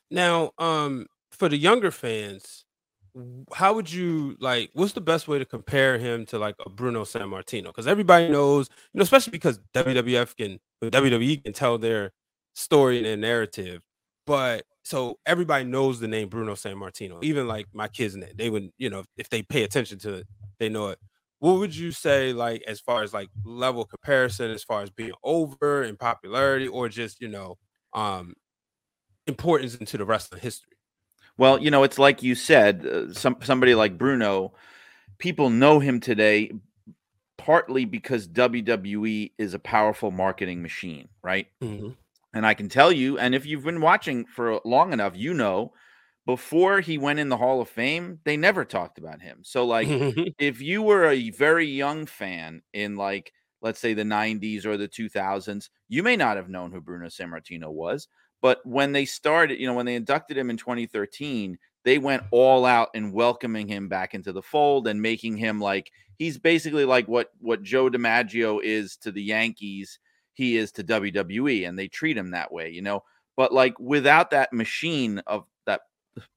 Now, 0.10 0.52
um, 0.58 1.08
for 1.32 1.50
the 1.50 1.58
younger 1.58 1.92
fans, 1.92 2.64
how 3.54 3.74
would 3.74 3.92
you 3.92 4.36
like? 4.40 4.70
What's 4.74 4.94
the 4.94 5.02
best 5.02 5.28
way 5.28 5.40
to 5.40 5.46
compare 5.46 5.98
him 5.98 6.26
to 6.28 6.40
like 6.40 6.56
a 6.66 6.70
Bruno 6.70 7.04
Sammartino? 7.04 7.66
Because 7.66 7.88
everybody 7.88 8.30
knows, 8.30 8.70
you 8.94 9.00
know, 9.00 9.04
especially 9.04 9.32
because 9.32 9.60
WWF 9.74 10.36
can, 10.36 10.60
WWE 10.84 11.44
can 11.44 11.54
tell 11.54 11.78
their 11.78 12.12
story 12.56 12.98
and 12.98 13.06
their 13.06 13.18
narrative. 13.18 13.82
But 14.26 14.66
so 14.84 15.20
everybody 15.26 15.66
knows 15.66 16.00
the 16.00 16.08
name 16.08 16.30
Bruno 16.30 16.54
Sammartino. 16.54 17.24
Even 17.24 17.48
like 17.48 17.68
my 17.74 17.88
kids, 17.88 18.18
they 18.36 18.50
would, 18.50 18.72
you 18.78 18.90
know, 18.90 19.04
if 19.18 19.30
they 19.30 19.42
pay 19.44 19.64
attention 19.64 20.00
to 20.00 20.16
it, 20.16 20.28
they 20.60 20.70
know 20.70 20.90
it. 20.90 21.00
What 21.40 21.60
would 21.60 21.76
you 21.76 21.92
say, 21.92 22.34
like, 22.34 22.64
as 22.68 22.80
far 22.80 23.04
as 23.04 23.14
like 23.14 23.30
level 23.46 23.86
comparison, 23.86 24.50
as 24.52 24.64
far 24.64 24.82
as 24.82 24.90
being 24.90 25.12
over 25.24 25.84
in 25.84 25.96
popularity, 25.96 26.68
or 26.68 26.90
just 26.90 27.22
you 27.22 27.28
know, 27.28 27.58
um, 27.94 28.34
importance 29.28 29.76
into 29.76 29.98
the 29.98 30.06
wrestling 30.06 30.42
history? 30.42 30.77
Well, 31.38 31.62
you 31.62 31.70
know, 31.72 31.84
it's 31.84 32.00
like 32.00 32.24
you 32.24 32.36
said, 32.36 32.86
uh, 32.86 33.14
some 33.14 33.38
somebody 33.44 33.76
like 33.76 33.98
Bruno, 33.98 34.54
people 35.20 35.50
know 35.50 35.80
him 35.80 36.00
today 36.00 36.52
partly 37.38 37.86
because 37.86 38.28
WWE 38.28 39.34
is 39.38 39.54
a 39.54 39.60
powerful 39.60 40.12
marketing 40.12 40.62
machine, 40.62 41.10
right? 41.24 41.48
Mhm. 41.62 41.98
And 42.34 42.46
I 42.46 42.54
can 42.54 42.70
tell 42.70 42.92
you, 42.92 43.18
and 43.20 43.36
if 43.36 43.46
you've 43.46 43.64
been 43.64 43.82
watching 43.82 44.26
for 44.26 44.62
long 44.66 44.94
enough, 44.94 45.16
you 45.16 45.34
know, 45.34 45.74
before 46.26 46.82
he 46.82 46.98
went 46.98 47.20
in 47.20 47.30
the 47.30 47.38
Hall 47.38 47.62
of 47.62 47.70
Fame, 47.70 48.20
they 48.26 48.38
never 48.38 48.66
talked 48.66 48.98
about 48.98 49.22
him. 49.22 49.44
So, 49.44 49.66
like, 49.66 49.96
if 50.38 50.62
you 50.62 50.82
were 50.82 51.06
a 51.06 51.30
very 51.32 51.66
young 51.68 52.06
fan 52.06 52.62
in, 52.74 52.96
like, 52.96 53.34
let's 53.62 53.80
say 53.80 53.94
the 53.94 54.06
90s 54.06 54.66
or 54.66 54.78
the 54.78 54.88
2000s, 54.88 55.70
you 55.88 56.04
may 56.04 56.16
not 56.16 56.38
have 56.38 56.50
known 56.50 56.72
who 56.72 56.82
Bruno 56.82 57.08
Sammartino 57.08 57.72
was. 57.72 58.08
But 58.42 58.66
when 58.66 58.92
they 58.92 59.06
started, 59.06 59.60
you 59.60 59.68
know, 59.68 59.74
when 59.74 59.86
they 59.86 59.96
inducted 59.96 60.38
him 60.38 60.50
in 60.50 60.58
2013, 60.58 61.58
they 61.84 61.98
went 61.98 62.24
all 62.32 62.66
out 62.66 62.90
in 62.94 63.12
welcoming 63.12 63.68
him 63.68 63.88
back 63.88 64.14
into 64.14 64.32
the 64.32 64.42
fold 64.42 64.88
and 64.88 65.02
making 65.02 65.38
him 65.38 65.60
like 65.60 65.92
he's 66.18 66.38
basically 66.38 66.86
like 66.86 67.08
what 67.08 67.32
what 67.40 67.64
Joe 67.64 67.90
DiMaggio 67.90 68.62
is 68.62 68.98
to 68.98 69.12
the 69.12 69.24
Yankees, 69.24 70.00
he 70.34 70.58
is 70.58 70.72
to 70.74 70.84
WWE, 70.84 71.68
and 71.68 71.78
they 71.78 71.88
treat 71.88 72.18
him 72.18 72.32
that 72.32 72.52
way, 72.52 72.70
you 72.70 72.82
know. 72.82 73.04
But 73.36 73.54
like 73.54 73.80
without 73.80 74.32
that 74.32 74.54
machine 74.54 75.20
of 75.28 75.46
that 75.66 75.82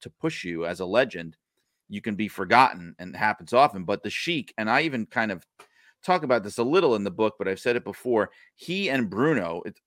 to 0.03 0.11
push 0.11 0.45
you 0.45 0.67
as 0.67 0.81
a 0.81 0.87
legend, 0.87 1.37
you 1.89 2.01
can 2.01 2.15
be 2.15 2.29
forgotten 2.29 2.95
and 2.99 3.15
it 3.15 3.19
happens 3.19 3.53
often. 3.53 3.85
But 3.85 4.03
the 4.03 4.11
Sheik, 4.11 4.55
and 4.57 4.71
I 4.71 4.83
even 4.83 5.07
kind 5.07 5.33
of 5.33 5.45
talk 6.05 6.23
about 6.23 6.45
this 6.45 6.59
a 6.59 6.63
little 6.63 6.95
in 6.95 7.05
the 7.05 7.11
book, 7.11 7.35
but 7.39 7.49
I've 7.49 7.61
said 7.61 7.77
it 7.77 7.85
before. 7.85 8.31
He 8.55 8.89
and 8.89 9.11
Bruno, 9.11 9.63
it's 9.67 9.81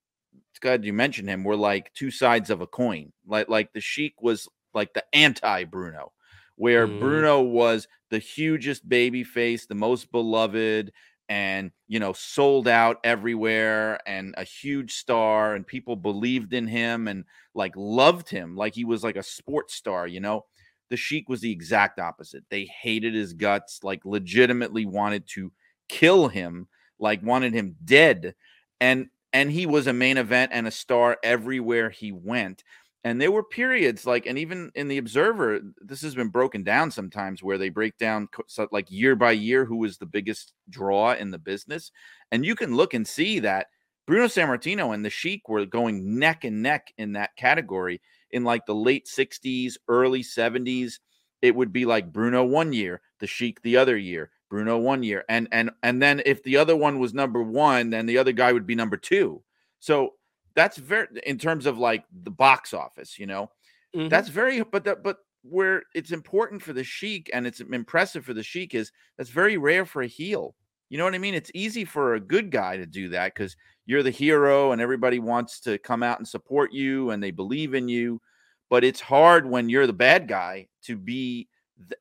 glad 0.60 0.86
you 0.86 0.93
mentioned 0.93 1.29
him, 1.29 1.43
were 1.43 1.55
like 1.55 1.93
two 1.93 2.12
sides 2.12 2.50
of 2.50 2.62
a 2.62 2.67
coin. 2.67 3.12
Like 3.25 3.50
like 3.50 3.74
the 3.74 3.81
Sheik 3.81 4.22
was 4.22 4.48
like 4.74 4.93
the 4.93 5.03
anti 5.13 5.63
Bruno, 5.65 6.12
where 6.55 6.88
Mm. 6.88 7.00
Bruno 7.00 7.41
was 7.41 7.88
the 8.10 8.19
hugest 8.19 8.88
baby 8.88 9.24
face, 9.24 9.65
the 9.65 9.75
most 9.75 10.12
beloved, 10.12 10.91
and 11.29 11.72
you 11.88 12.00
know, 12.00 12.13
sold 12.13 12.67
out 12.67 13.00
everywhere 13.03 14.00
and 14.07 14.36
a 14.38 14.43
huge 14.43 14.93
star, 14.93 15.55
and 15.55 15.65
people 15.65 15.95
believed 15.95 16.53
in 16.53 16.67
him 16.67 17.07
and 17.07 17.25
like 17.55 17.74
loved 17.75 18.29
him 18.29 18.55
like 18.55 18.74
he 18.75 18.83
was 18.86 19.03
like 19.03 19.15
a 19.15 19.24
sports 19.24 19.74
star, 19.75 20.07
you 20.07 20.19
know. 20.19 20.45
The 20.89 20.98
Sheik 20.98 21.27
was 21.29 21.41
the 21.41 21.51
exact 21.51 22.00
opposite. 22.00 22.43
They 22.50 22.65
hated 22.65 23.15
his 23.15 23.33
guts, 23.33 23.83
like 23.83 24.05
legitimately 24.05 24.86
wanted 24.86 25.27
to 25.29 25.51
kill 25.89 26.27
him, 26.27 26.67
like 27.00 27.24
wanted 27.24 27.53
him 27.53 27.75
dead. 27.83 28.36
And 28.79 29.10
and 29.33 29.51
he 29.51 29.65
was 29.65 29.87
a 29.87 29.93
main 29.93 30.17
event 30.17 30.51
and 30.53 30.67
a 30.67 30.71
star 30.71 31.17
everywhere 31.23 31.89
he 31.89 32.11
went. 32.11 32.63
And 33.03 33.19
there 33.19 33.31
were 33.31 33.43
periods 33.43 34.05
like, 34.05 34.25
and 34.25 34.37
even 34.37 34.71
in 34.75 34.87
the 34.87 34.97
Observer, 34.97 35.59
this 35.81 36.01
has 36.03 36.15
been 36.15 36.29
broken 36.29 36.63
down 36.63 36.89
sometimes 36.89 37.43
where 37.43 37.57
they 37.57 37.67
break 37.67 37.97
down 37.97 38.29
like 38.71 38.89
year 38.89 39.15
by 39.17 39.31
year 39.31 39.65
who 39.65 39.77
was 39.77 39.97
the 39.97 40.05
biggest 40.05 40.53
draw 40.69 41.13
in 41.13 41.31
the 41.31 41.37
business. 41.37 41.91
And 42.31 42.45
you 42.45 42.55
can 42.55 42.75
look 42.75 42.93
and 42.93 43.05
see 43.05 43.39
that 43.39 43.67
Bruno 44.07 44.27
Sammartino 44.27 44.93
and 44.93 45.03
the 45.03 45.09
Sheik 45.09 45.49
were 45.49 45.65
going 45.65 46.17
neck 46.17 46.45
and 46.45 46.61
neck 46.61 46.93
in 46.97 47.13
that 47.13 47.35
category 47.35 48.01
in 48.31 48.45
like 48.45 48.65
the 48.65 48.75
late 48.75 49.05
60s, 49.05 49.73
early 49.89 50.23
70s. 50.23 50.99
It 51.41 51.55
would 51.55 51.73
be 51.73 51.85
like 51.85 52.13
Bruno 52.13 52.45
one 52.45 52.71
year, 52.71 53.01
the 53.19 53.27
Sheik 53.27 53.61
the 53.63 53.75
other 53.75 53.97
year, 53.97 54.31
Bruno 54.53 54.77
one 54.77 55.01
year. 55.01 55.25
And 55.29 55.48
and 55.51 55.72
and 55.81 56.00
then 56.00 56.22
if 56.27 56.43
the 56.43 56.57
other 56.57 56.75
one 56.75 57.00
was 57.00 57.12
number 57.12 57.41
one, 57.41 57.89
then 57.89 58.05
the 58.05 58.19
other 58.19 58.31
guy 58.33 58.53
would 58.53 58.67
be 58.67 58.75
number 58.75 58.98
two. 58.98 59.43
So 59.79 60.13
that's 60.55 60.77
very 60.77 61.07
in 61.25 61.39
terms 61.39 61.65
of 61.65 61.79
like 61.79 62.05
the 62.12 62.29
box 62.29 62.72
office, 62.72 63.17
you 63.17 63.25
know. 63.25 63.50
Mhm. 63.95 64.12
That's 64.12 64.29
very 64.29 64.62
but 64.63 64.83
that 64.83 65.01
but 65.01 65.17
where 65.41 65.81
it's 65.95 66.12
important 66.12 66.62
for 66.62 66.72
the 66.72 66.83
Sheik 66.83 67.31
and 67.33 67.48
it's 67.48 67.62
impressive 67.62 68.25
for 68.25 68.36
the 68.36 68.43
Sheik 68.43 68.75
is 68.75 68.91
that's 69.17 69.31
very 69.31 69.57
rare 69.57 69.86
for 69.88 70.03
a 70.03 70.07
heel. 70.07 70.55
You 70.89 71.00
know 71.00 71.05
what 71.05 71.15
I 71.15 71.17
mean? 71.17 71.33
It's 71.33 71.51
easy 71.55 71.83
for 71.83 72.13
a 72.13 72.19
good 72.19 72.51
guy 72.51 72.77
to 72.77 72.86
do 72.86 73.10
that 73.10 73.33
because 73.33 73.57
you're 73.88 74.03
the 74.03 74.12
hero 74.12 74.72
and 74.72 74.79
everybody 74.81 75.17
wants 75.17 75.60
to 75.62 75.79
come 75.79 76.03
out 76.03 76.19
and 76.19 76.27
support 76.27 76.72
you 76.74 77.10
and 77.10 77.24
they 77.24 77.31
believe 77.31 77.74
in 77.74 77.89
you. 77.89 78.22
But 78.69 78.83
it's 78.83 79.01
hard 79.01 79.48
when 79.50 79.67
you're 79.69 79.88
the 79.88 79.93
bad 79.93 80.27
guy 80.27 80.67
to 80.83 80.95
be, 80.95 81.50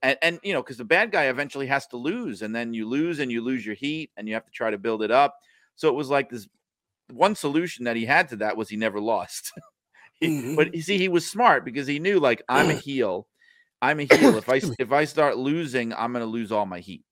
and, 0.03 0.19
and 0.23 0.41
you 0.43 0.53
know, 0.53 0.63
because 0.63 0.77
the 0.77 0.85
bad 0.85 1.11
guy 1.11 1.25
eventually 1.25 1.67
has 1.67 1.87
to 1.89 1.97
lose, 1.97 2.43
and 2.43 2.55
then 2.55 2.75
you 2.75 2.89
lose 2.89 3.19
and 3.19 3.31
you 3.31 3.43
lose 3.43 3.65
your 3.65 3.75
heat, 3.75 4.11
and 4.17 4.29
you 4.29 4.35
have 4.35 4.45
to 4.45 4.53
try 4.53 4.71
to 4.71 4.79
build 4.79 5.03
it 5.03 5.11
up. 5.11 5.37
So 5.77 5.89
it 5.89 5.95
was 5.95 6.09
like 6.09 6.31
this. 6.31 6.49
One 7.13 7.35
solution 7.35 7.85
that 7.85 7.97
he 7.97 8.07
had 8.07 8.29
to 8.31 8.37
that 8.37 8.57
was 8.57 8.69
he 8.69 8.77
never 8.77 9.01
lost. 9.01 9.53
He- 10.21 10.55
but 10.55 10.69
mm-hmm. 10.69 10.77
you 10.77 10.83
see, 10.83 10.99
he 10.99 11.09
was 11.09 11.29
smart 11.29 11.65
because 11.65 11.89
he 11.89 11.99
knew, 11.99 12.21
like, 12.21 12.43
I'm 12.49 12.71
a 12.71 12.75
heel. 12.89 13.27
I'm 13.81 13.99
a 13.99 14.05
heel. 14.15 14.37
If 14.37 14.49
I 14.49 14.61
if 14.79 14.93
I 14.93 15.05
start 15.05 15.37
losing, 15.37 15.93
I'm 15.93 16.13
going 16.13 16.25
to 16.25 16.31
lose 16.31 16.53
all 16.53 16.65
my 16.65 16.79
heat. 16.79 17.03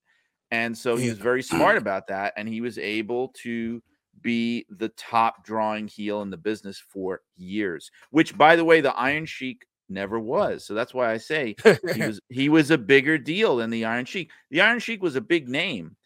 And 0.52 0.78
so 0.78 0.96
he 0.96 1.08
was 1.08 1.18
very 1.18 1.42
smart 1.42 1.76
about 1.76 2.06
that, 2.06 2.34
and 2.36 2.48
he 2.48 2.60
was 2.60 2.78
able 2.78 3.28
to 3.42 3.82
be 4.20 4.66
the 4.68 4.88
top 4.90 5.44
drawing 5.44 5.88
heel 5.88 6.22
in 6.22 6.30
the 6.30 6.36
business 6.36 6.82
for 6.88 7.22
years. 7.36 7.90
Which, 8.10 8.36
by 8.36 8.56
the 8.56 8.64
way, 8.64 8.80
the 8.80 8.94
Iron 8.96 9.26
Sheik 9.26 9.66
never 9.90 10.18
was. 10.18 10.64
So 10.64 10.75
that's 10.75 10.94
why 10.94 11.11
I 11.11 11.16
say 11.16 11.56
he 11.94 12.02
was 12.06 12.20
he 12.28 12.49
was 12.49 12.70
a 12.70 12.78
bigger 12.78 13.18
deal 13.18 13.56
than 13.56 13.70
the 13.70 13.85
Iron 13.85 14.04
Sheik. 14.04 14.30
The 14.50 14.61
Iron 14.61 14.78
Sheik 14.78 15.02
was 15.02 15.16
a 15.16 15.20
big 15.20 15.49
name, 15.49 15.97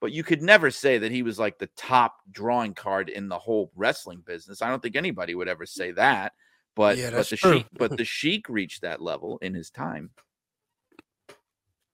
but 0.00 0.12
you 0.12 0.24
could 0.24 0.42
never 0.42 0.70
say 0.70 0.98
that 0.98 1.12
he 1.12 1.22
was 1.22 1.38
like 1.38 1.58
the 1.58 1.70
top 1.76 2.16
drawing 2.30 2.74
card 2.74 3.08
in 3.08 3.28
the 3.28 3.38
whole 3.38 3.70
wrestling 3.74 4.22
business. 4.24 4.62
I 4.62 4.68
don't 4.68 4.82
think 4.82 4.96
anybody 4.96 5.34
would 5.34 5.48
ever 5.48 5.66
say 5.66 5.92
that. 5.92 6.32
But 6.74 6.98
Yeah, 6.98 7.10
but 7.10 7.28
the 7.28 7.36
true. 7.36 7.52
Sheik 7.58 7.66
but 7.78 7.96
the 7.96 8.04
Sheik 8.04 8.48
reached 8.48 8.82
that 8.82 9.02
level 9.02 9.38
in 9.42 9.54
his 9.54 9.70
time. 9.70 10.10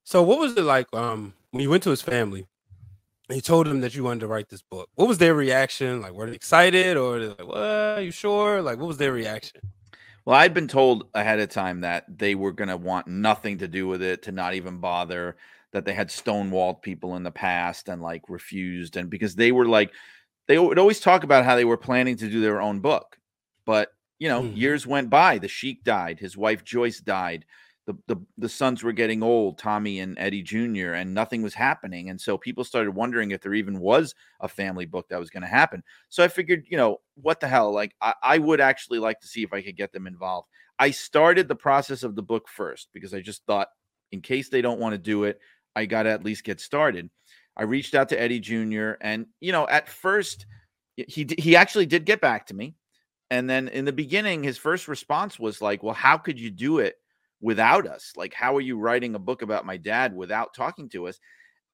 So 0.04 0.22
what 0.22 0.38
was 0.38 0.56
it 0.56 0.64
like 0.64 0.86
um 0.94 1.34
when 1.50 1.62
you 1.62 1.70
went 1.70 1.82
to 1.84 1.90
his 1.90 2.02
family 2.02 2.46
and 3.28 3.36
you 3.36 3.42
told 3.42 3.66
them 3.66 3.80
that 3.80 3.94
you 3.94 4.04
wanted 4.04 4.20
to 4.20 4.26
write 4.26 4.48
this 4.48 4.62
book? 4.62 4.88
What 4.94 5.08
was 5.08 5.18
their 5.18 5.34
reaction? 5.34 6.00
Like 6.00 6.12
were 6.12 6.30
they 6.30 6.36
excited 6.36 6.96
or 6.96 7.18
they 7.18 7.26
like, 7.28 7.46
what 7.46 7.58
are 7.58 8.00
you 8.00 8.10
sure? 8.10 8.62
Like 8.62 8.78
what 8.78 8.88
was 8.88 8.98
their 8.98 9.12
reaction? 9.12 9.60
Well, 10.28 10.36
I'd 10.36 10.52
been 10.52 10.68
told 10.68 11.08
ahead 11.14 11.40
of 11.40 11.48
time 11.48 11.80
that 11.80 12.18
they 12.18 12.34
were 12.34 12.52
going 12.52 12.68
to 12.68 12.76
want 12.76 13.06
nothing 13.06 13.56
to 13.60 13.66
do 13.66 13.88
with 13.88 14.02
it, 14.02 14.24
to 14.24 14.30
not 14.30 14.52
even 14.52 14.76
bother, 14.76 15.38
that 15.72 15.86
they 15.86 15.94
had 15.94 16.08
stonewalled 16.10 16.82
people 16.82 17.16
in 17.16 17.22
the 17.22 17.30
past 17.30 17.88
and 17.88 18.02
like 18.02 18.24
refused. 18.28 18.98
And 18.98 19.08
because 19.08 19.36
they 19.36 19.52
were 19.52 19.64
like, 19.64 19.90
they 20.46 20.58
would 20.58 20.78
always 20.78 21.00
talk 21.00 21.24
about 21.24 21.46
how 21.46 21.56
they 21.56 21.64
were 21.64 21.78
planning 21.78 22.14
to 22.18 22.28
do 22.28 22.42
their 22.42 22.60
own 22.60 22.80
book. 22.80 23.16
But, 23.64 23.94
you 24.18 24.28
know, 24.28 24.42
Mhm. 24.42 24.54
years 24.54 24.86
went 24.86 25.08
by. 25.08 25.38
The 25.38 25.48
Sheik 25.48 25.82
died. 25.82 26.18
His 26.20 26.36
wife 26.36 26.62
Joyce 26.62 27.00
died. 27.00 27.46
The, 27.88 27.96
the, 28.06 28.16
the 28.36 28.48
sons 28.50 28.82
were 28.82 28.92
getting 28.92 29.22
old, 29.22 29.56
Tommy 29.56 30.00
and 30.00 30.18
Eddie 30.18 30.42
Jr., 30.42 30.92
and 30.92 31.14
nothing 31.14 31.40
was 31.40 31.54
happening. 31.54 32.10
And 32.10 32.20
so 32.20 32.36
people 32.36 32.62
started 32.62 32.90
wondering 32.90 33.30
if 33.30 33.40
there 33.40 33.54
even 33.54 33.80
was 33.80 34.14
a 34.40 34.48
family 34.48 34.84
book 34.84 35.08
that 35.08 35.18
was 35.18 35.30
going 35.30 35.40
to 35.40 35.48
happen. 35.48 35.82
So 36.10 36.22
I 36.22 36.28
figured, 36.28 36.66
you 36.68 36.76
know, 36.76 36.98
what 37.14 37.40
the 37.40 37.48
hell? 37.48 37.72
Like, 37.72 37.94
I, 38.02 38.12
I 38.22 38.36
would 38.36 38.60
actually 38.60 38.98
like 38.98 39.20
to 39.20 39.26
see 39.26 39.42
if 39.42 39.54
I 39.54 39.62
could 39.62 39.78
get 39.78 39.94
them 39.94 40.06
involved. 40.06 40.48
I 40.78 40.90
started 40.90 41.48
the 41.48 41.56
process 41.56 42.02
of 42.02 42.14
the 42.14 42.22
book 42.22 42.46
first 42.46 42.88
because 42.92 43.14
I 43.14 43.22
just 43.22 43.46
thought, 43.46 43.68
in 44.12 44.20
case 44.20 44.50
they 44.50 44.60
don't 44.60 44.80
want 44.80 44.92
to 44.92 44.98
do 44.98 45.24
it, 45.24 45.40
I 45.74 45.86
got 45.86 46.02
to 46.02 46.10
at 46.10 46.24
least 46.24 46.44
get 46.44 46.60
started. 46.60 47.08
I 47.56 47.62
reached 47.62 47.94
out 47.94 48.10
to 48.10 48.20
Eddie 48.20 48.40
Jr. 48.40 48.92
and 49.00 49.26
you 49.40 49.52
know, 49.52 49.66
at 49.66 49.88
first 49.88 50.46
he 50.96 51.26
he 51.38 51.56
actually 51.56 51.86
did 51.86 52.04
get 52.04 52.20
back 52.20 52.46
to 52.46 52.54
me. 52.54 52.74
And 53.30 53.48
then 53.48 53.68
in 53.68 53.84
the 53.84 53.92
beginning 53.92 54.42
his 54.42 54.58
first 54.58 54.88
response 54.88 55.38
was 55.38 55.60
like, 55.60 55.82
"Well, 55.82 55.94
how 55.94 56.18
could 56.18 56.38
you 56.38 56.50
do 56.50 56.78
it 56.78 56.96
without 57.40 57.86
us? 57.86 58.12
Like 58.16 58.34
how 58.34 58.56
are 58.56 58.60
you 58.60 58.78
writing 58.78 59.14
a 59.14 59.18
book 59.18 59.42
about 59.42 59.66
my 59.66 59.76
dad 59.76 60.14
without 60.14 60.54
talking 60.54 60.88
to 60.90 61.08
us?" 61.08 61.18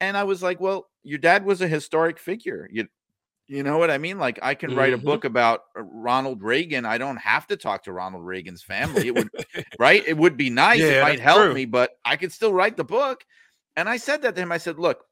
And 0.00 0.16
I 0.16 0.24
was 0.24 0.42
like, 0.42 0.60
"Well, 0.60 0.88
your 1.02 1.18
dad 1.18 1.44
was 1.44 1.60
a 1.62 1.68
historic 1.68 2.18
figure. 2.18 2.68
You 2.70 2.88
you 3.46 3.62
know 3.62 3.76
what 3.76 3.90
I 3.90 3.98
mean? 3.98 4.18
Like 4.18 4.38
I 4.42 4.54
can 4.54 4.74
write 4.74 4.94
a 4.94 4.98
Mhm. 4.98 5.04
book 5.04 5.24
about 5.24 5.64
uh, 5.76 5.82
Ronald 5.82 6.42
Reagan. 6.42 6.86
I 6.86 6.96
don't 6.96 7.18
have 7.18 7.46
to 7.48 7.56
talk 7.58 7.82
to 7.84 7.92
Ronald 7.92 8.24
Reagan's 8.24 8.62
family. 8.62 9.06
It 9.06 9.14
would 9.14 9.28
right? 9.78 10.02
It 10.06 10.16
would 10.16 10.36
be 10.36 10.48
nice. 10.64 10.80
it 10.80 11.02
might 11.02 11.20
help 11.20 11.42
true. 11.42 11.54
me, 11.54 11.66
but 11.66 11.90
I 12.04 12.16
could 12.16 12.32
still 12.32 12.54
write 12.54 12.76
the 12.78 12.84
book. 12.84 13.22
And 13.76 13.86
I 13.88 13.98
said 13.98 14.22
that 14.22 14.34
to 14.36 14.40
him. 14.40 14.50
I 14.52 14.58
said, 14.58 14.78
look, 14.78 15.04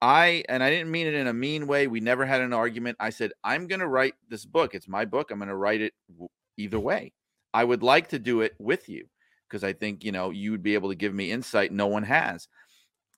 I, 0.00 0.44
and 0.48 0.62
I 0.62 0.70
didn't 0.70 0.90
mean 0.92 1.08
it 1.08 1.14
in 1.14 1.26
a 1.26 1.32
mean 1.32 1.66
way. 1.66 1.88
We 1.88 2.00
never 2.00 2.24
had 2.24 2.40
an 2.40 2.52
argument. 2.52 2.96
I 3.00 3.10
said, 3.10 3.32
I'm 3.42 3.66
going 3.66 3.80
to 3.80 3.88
write 3.88 4.14
this 4.28 4.44
book. 4.44 4.74
It's 4.74 4.86
my 4.88 5.04
book. 5.04 5.30
I'm 5.30 5.38
going 5.38 5.48
to 5.48 5.56
write 5.56 5.80
it 5.80 5.94
w- 6.08 6.28
either 6.56 6.78
way. 6.78 7.12
I 7.52 7.64
would 7.64 7.82
like 7.82 8.08
to 8.10 8.18
do 8.20 8.40
it 8.42 8.54
with 8.60 8.88
you 8.88 9.08
because 9.48 9.64
I 9.64 9.72
think, 9.72 10.04
you 10.04 10.12
know, 10.12 10.30
you 10.30 10.50
would 10.52 10.62
be 10.62 10.74
able 10.74 10.90
to 10.90 10.94
give 10.94 11.14
me 11.14 11.30
insight 11.32 11.72
no 11.72 11.86
one 11.86 12.02
has. 12.04 12.48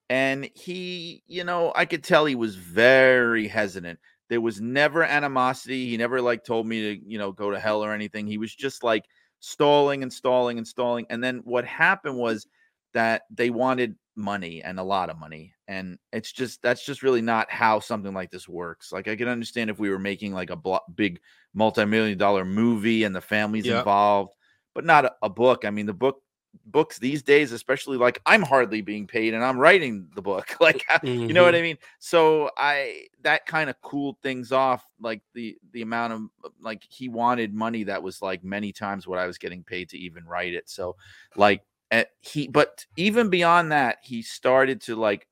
And 0.09 0.51
he, 0.55 1.23
you 1.27 1.45
know, 1.45 1.73
I 1.75 1.85
could 1.85 2.03
tell 2.03 2.25
he 2.25 2.35
was 2.35 2.57
very 2.57 3.47
hesitant. 3.47 4.01
There 4.29 4.41
was 4.41 4.61
never 4.61 5.05
animosity. 5.05 5.89
He 5.89 5.97
never 5.97 6.21
like 6.21 6.45
told 6.45 6.67
me 6.67 6.81
to, 6.97 7.05
you 7.09 7.19
know, 7.19 7.33
go 7.33 7.51
to 7.51 7.61
hell 7.61 7.85
or 7.85 7.93
anything. 7.93 8.27
He 8.27 8.39
was 8.39 8.55
just 8.55 8.83
like 8.83 9.05
stalling 9.41 10.03
and 10.03 10.13
stalling 10.13 10.59
and 10.59 10.67
stalling. 10.67 11.07
And 11.11 11.23
then 11.23 11.39
what 11.45 11.65
happened 11.65 12.17
was 12.17 12.47
that 12.93 13.23
they 13.31 13.51
wanted 13.51 13.97
money 14.17 14.63
and 14.63 14.79
a 14.81 14.85
lot 14.85 15.11
of 15.11 15.19
money. 15.19 15.55
And 15.69 15.99
it's 16.13 16.33
just 16.33 16.61
that's 16.63 16.85
just 16.85 17.03
really 17.03 17.23
not 17.23 17.51
how 17.51 17.79
something 17.81 18.13
like 18.13 18.31
this 18.31 18.49
works. 18.49 18.91
Like 18.93 19.07
I 19.09 19.17
can 19.17 19.29
understand 19.29 19.71
if 19.71 19.79
we 19.79 19.91
were 19.91 19.99
making 19.99 20.33
like 20.33 20.51
a 20.51 20.57
blo- 20.57 20.81
big 20.95 21.21
multi-million 21.55 22.19
dollar 22.19 22.45
movie 22.45 23.05
and 23.05 23.15
the 23.15 23.21
families 23.21 23.67
Yep. 23.67 23.79
involved, 23.79 24.33
but 24.75 24.85
not 24.85 25.05
a, 25.05 25.15
a 25.23 25.29
book. 25.29 25.65
I 25.65 25.71
mean, 25.71 25.87
the 25.87 25.93
book 25.95 26.23
books 26.67 26.99
these 26.99 27.23
days, 27.23 27.53
especially 27.53 27.97
like 27.97 28.21
I'm 28.27 28.43
hardly 28.43 28.81
being 28.81 29.07
paid 29.07 29.35
and 29.35 29.45
I'm 29.45 29.59
writing 29.59 30.09
the 30.15 30.23
book. 30.23 30.57
Like 30.61 30.85
you 31.03 31.33
know 31.33 31.43
what 31.43 31.55
I 31.55 31.63
mean? 31.63 31.79
So 32.01 32.51
I 32.57 33.07
that 33.23 33.47
kind 33.47 33.71
of 33.71 33.81
cooled 33.81 34.17
things 34.23 34.53
off. 34.53 34.85
Like 35.01 35.23
the 35.35 35.57
the 35.73 35.83
amount 35.83 36.13
of 36.13 36.53
like 36.61 36.83
he 36.89 37.09
wanted 37.09 37.55
money 37.55 37.85
that 37.85 38.03
was 38.03 38.21
like 38.21 38.45
many 38.45 38.73
times 38.73 39.07
what 39.07 39.19
I 39.19 39.27
was 39.27 39.39
getting 39.39 39.65
paid 39.65 39.89
to 39.91 39.99
even 39.99 40.27
write 40.27 40.55
it. 40.55 40.69
So 40.69 40.97
like 41.35 41.63
eh, 41.91 42.05
he, 42.21 42.47
but 42.47 42.85
even 42.97 43.31
beyond 43.31 43.73
that, 43.73 43.99
he 44.03 44.23
started 44.23 44.83
to 44.83 44.97
like 44.97 45.27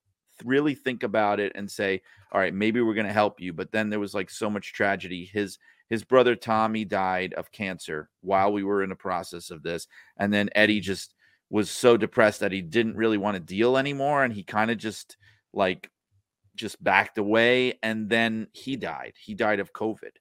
really 0.45 0.75
think 0.75 1.03
about 1.03 1.41
it 1.41 1.53
and 1.55 1.71
say, 1.71 2.01
all 2.33 2.41
right, 2.41 2.55
maybe 2.55 2.81
we're 2.81 2.95
gonna 2.95 3.13
help 3.13 3.41
you. 3.41 3.53
But 3.53 3.71
then 3.71 3.91
there 3.91 4.01
was 4.01 4.15
like 4.15 4.31
so 4.31 4.49
much 4.49 4.73
tragedy. 4.73 5.25
His 5.25 5.59
his 5.89 6.05
brother 6.05 6.37
Tommy 6.37 6.85
died 6.85 7.35
of 7.35 7.53
cancer 7.53 8.09
while 8.21 8.53
we 8.53 8.63
were 8.63 8.83
in 8.83 8.91
the 8.91 8.97
process 8.97 9.51
of 9.51 9.63
this, 9.63 9.87
and 10.17 10.33
then 10.33 10.51
Eddie 10.55 10.81
just 10.81 11.15
was 11.51 11.71
so 11.71 11.97
depressed 11.97 12.41
that 12.41 12.53
he 12.53 12.61
didn't 12.61 12.97
really 12.97 13.17
want 13.17 13.35
to 13.35 13.41
deal 13.41 13.77
anymore, 13.77 14.25
and 14.25 14.35
he 14.35 14.43
kind 14.43 14.71
of 14.71 14.79
just 14.79 15.17
like 15.53 15.91
just 16.59 16.83
backed 16.83 17.17
away 17.17 17.79
and 17.83 18.11
then 18.11 18.49
he 18.53 18.77
died. 18.77 19.15
He 19.19 19.35
died 19.35 19.61
of 19.61 19.73
covid. 19.73 20.17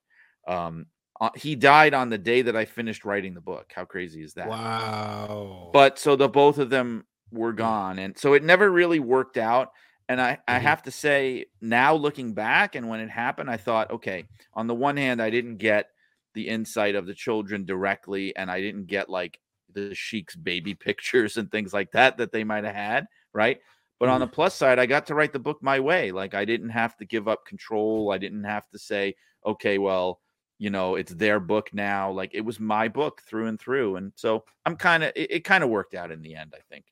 Um 0.48 0.86
uh, 1.20 1.32
he 1.36 1.56
died 1.56 1.96
on 1.96 2.12
the 2.12 2.18
day 2.20 2.44
that 2.44 2.56
i 2.56 2.64
finished 2.64 3.04
writing 3.04 3.34
the 3.34 3.42
book. 3.42 3.72
How 3.76 3.86
crazy 3.86 4.24
is 4.24 4.36
that? 4.36 4.48
Wow. 4.48 5.72
but 5.74 5.98
so 6.00 6.16
the 6.16 6.30
both 6.30 6.60
of 6.60 6.70
them 6.70 7.06
were 7.32 7.54
gone 7.54 8.00
and 8.00 8.18
so 8.18 8.34
it 8.34 8.44
never 8.44 8.72
really 8.72 9.00
worked 9.00 9.38
out 9.38 9.72
and 10.10 10.22
i 10.22 10.38
i 10.48 10.60
Mhm. 10.60 10.62
have 10.62 10.84
to 10.84 10.92
say 10.92 11.46
now 11.62 11.94
looking 11.94 12.34
back 12.34 12.76
and 12.76 12.88
when 12.90 13.00
it 13.00 13.10
happened 13.10 13.50
i 13.50 13.58
thought 13.58 13.92
okay 13.92 14.26
on 14.54 14.68
the 14.68 14.76
one 14.76 14.98
hand 14.98 15.22
i 15.22 15.30
didn't 15.30 15.58
get 15.58 15.90
the 16.34 16.48
insight 16.48 16.96
of 16.96 17.06
the 17.06 17.14
children 17.14 17.66
directly 17.66 18.36
and 18.36 18.52
i 18.52 18.62
didn't 18.62 18.86
get 18.86 19.10
like 19.10 19.40
the 19.72 19.94
sheik's 19.96 20.36
baby 20.36 20.74
pictures 20.88 21.38
and 21.38 21.52
things 21.52 21.74
like 21.74 21.92
that 21.92 22.18
that 22.18 22.32
they 22.32 22.44
might 22.44 22.64
have 22.64 22.76
had 22.76 23.08
right? 23.34 23.60
But 24.00 24.10
on 24.10 24.20
the 24.20 24.28
plus 24.28 24.56
side 24.56 24.80
i 24.80 24.86
got 24.86 25.08
to 25.08 25.16
write 25.16 25.34
the 25.34 25.40
book 25.40 25.62
my 25.62 25.80
way. 25.80 26.12
Like 26.12 26.34
i 26.34 26.46
didn't 26.46 26.70
have 26.70 26.96
to 26.98 27.06
give 27.06 27.28
up 27.28 27.46
control. 27.46 28.12
I 28.12 28.18
didn't 28.18 28.44
have 28.46 28.68
to 28.70 28.80
say 28.80 29.16
okay 29.46 29.78
well 29.78 30.22
you 30.60 30.70
know 30.70 30.96
it's 30.96 31.14
their 31.14 31.40
book 31.40 31.74
now. 31.74 32.12
Like 32.12 32.34
it 32.34 32.42
was 32.42 32.60
my 32.60 32.88
book 32.88 33.22
through 33.28 33.48
and 33.48 33.60
through. 33.60 33.96
And 33.98 34.14
so 34.16 34.46
i'm 34.66 34.76
kind 34.76 35.04
of 35.04 35.12
it, 35.16 35.32
it 35.32 35.44
kind 35.44 35.64
of 35.64 35.70
worked 35.70 35.94
out 35.96 36.12
in 36.12 36.22
the 36.22 36.36
end 36.36 36.54
i 36.56 36.62
think 36.70 36.86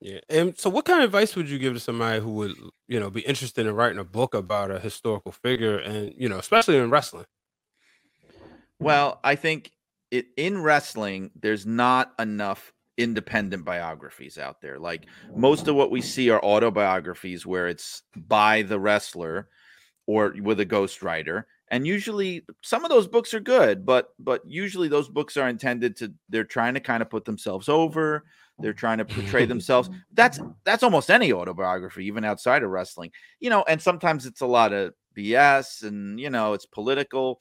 Yeah. 0.00 0.20
And 0.28 0.56
so 0.56 0.70
what 0.70 0.84
kind 0.84 1.00
of 1.02 1.06
advice 1.06 1.34
would 1.34 1.48
you 1.48 1.58
give 1.58 1.74
to 1.74 1.80
somebody 1.80 2.20
who 2.20 2.30
would, 2.34 2.54
you 2.86 3.00
know, 3.00 3.10
be 3.10 3.22
interested 3.22 3.66
in 3.66 3.74
writing 3.74 3.98
a 3.98 4.04
book 4.04 4.32
about 4.34 4.70
a 4.70 4.78
historical 4.78 5.32
figure 5.32 5.78
and, 5.78 6.14
you 6.16 6.28
know, 6.28 6.38
especially 6.38 6.76
in 6.76 6.90
wrestling? 6.90 7.26
well 8.78 9.20
i 9.24 9.34
think 9.34 9.72
it 10.10 10.26
in 10.36 10.62
wrestling 10.62 11.30
there's 11.40 11.66
not 11.66 12.12
enough 12.18 12.72
independent 12.96 13.64
biographies 13.64 14.38
out 14.38 14.60
there 14.60 14.78
like 14.78 15.06
most 15.36 15.68
of 15.68 15.76
what 15.76 15.90
we 15.90 16.00
see 16.00 16.30
are 16.30 16.42
autobiographies 16.44 17.46
where 17.46 17.68
it's 17.68 18.02
by 18.16 18.62
the 18.62 18.78
wrestler 18.78 19.48
or 20.08 20.34
with 20.40 20.58
a 20.58 20.66
ghostwriter 20.66 21.44
and 21.70 21.86
usually 21.86 22.42
some 22.62 22.82
of 22.82 22.90
those 22.90 23.06
books 23.06 23.34
are 23.34 23.40
good 23.40 23.84
but 23.84 24.14
but 24.18 24.42
usually 24.46 24.88
those 24.88 25.08
books 25.08 25.36
are 25.36 25.48
intended 25.48 25.94
to 25.94 26.12
they're 26.30 26.42
trying 26.42 26.74
to 26.74 26.80
kind 26.80 27.02
of 27.02 27.10
put 27.10 27.24
themselves 27.24 27.68
over 27.68 28.24
they're 28.60 28.72
trying 28.72 28.98
to 28.98 29.04
portray 29.04 29.46
themselves. 29.46 29.88
That's 30.12 30.40
that's 30.64 30.82
almost 30.82 31.10
any 31.10 31.32
autobiography 31.32 32.04
even 32.06 32.24
outside 32.24 32.64
of 32.64 32.70
wrestling 32.70 33.12
you 33.38 33.50
know 33.50 33.64
and 33.68 33.80
sometimes 33.80 34.26
it's 34.26 34.40
a 34.40 34.46
lot 34.46 34.72
of 34.72 34.94
bs 35.16 35.84
and 35.84 36.18
you 36.18 36.30
know 36.30 36.54
it's 36.54 36.66
political. 36.66 37.40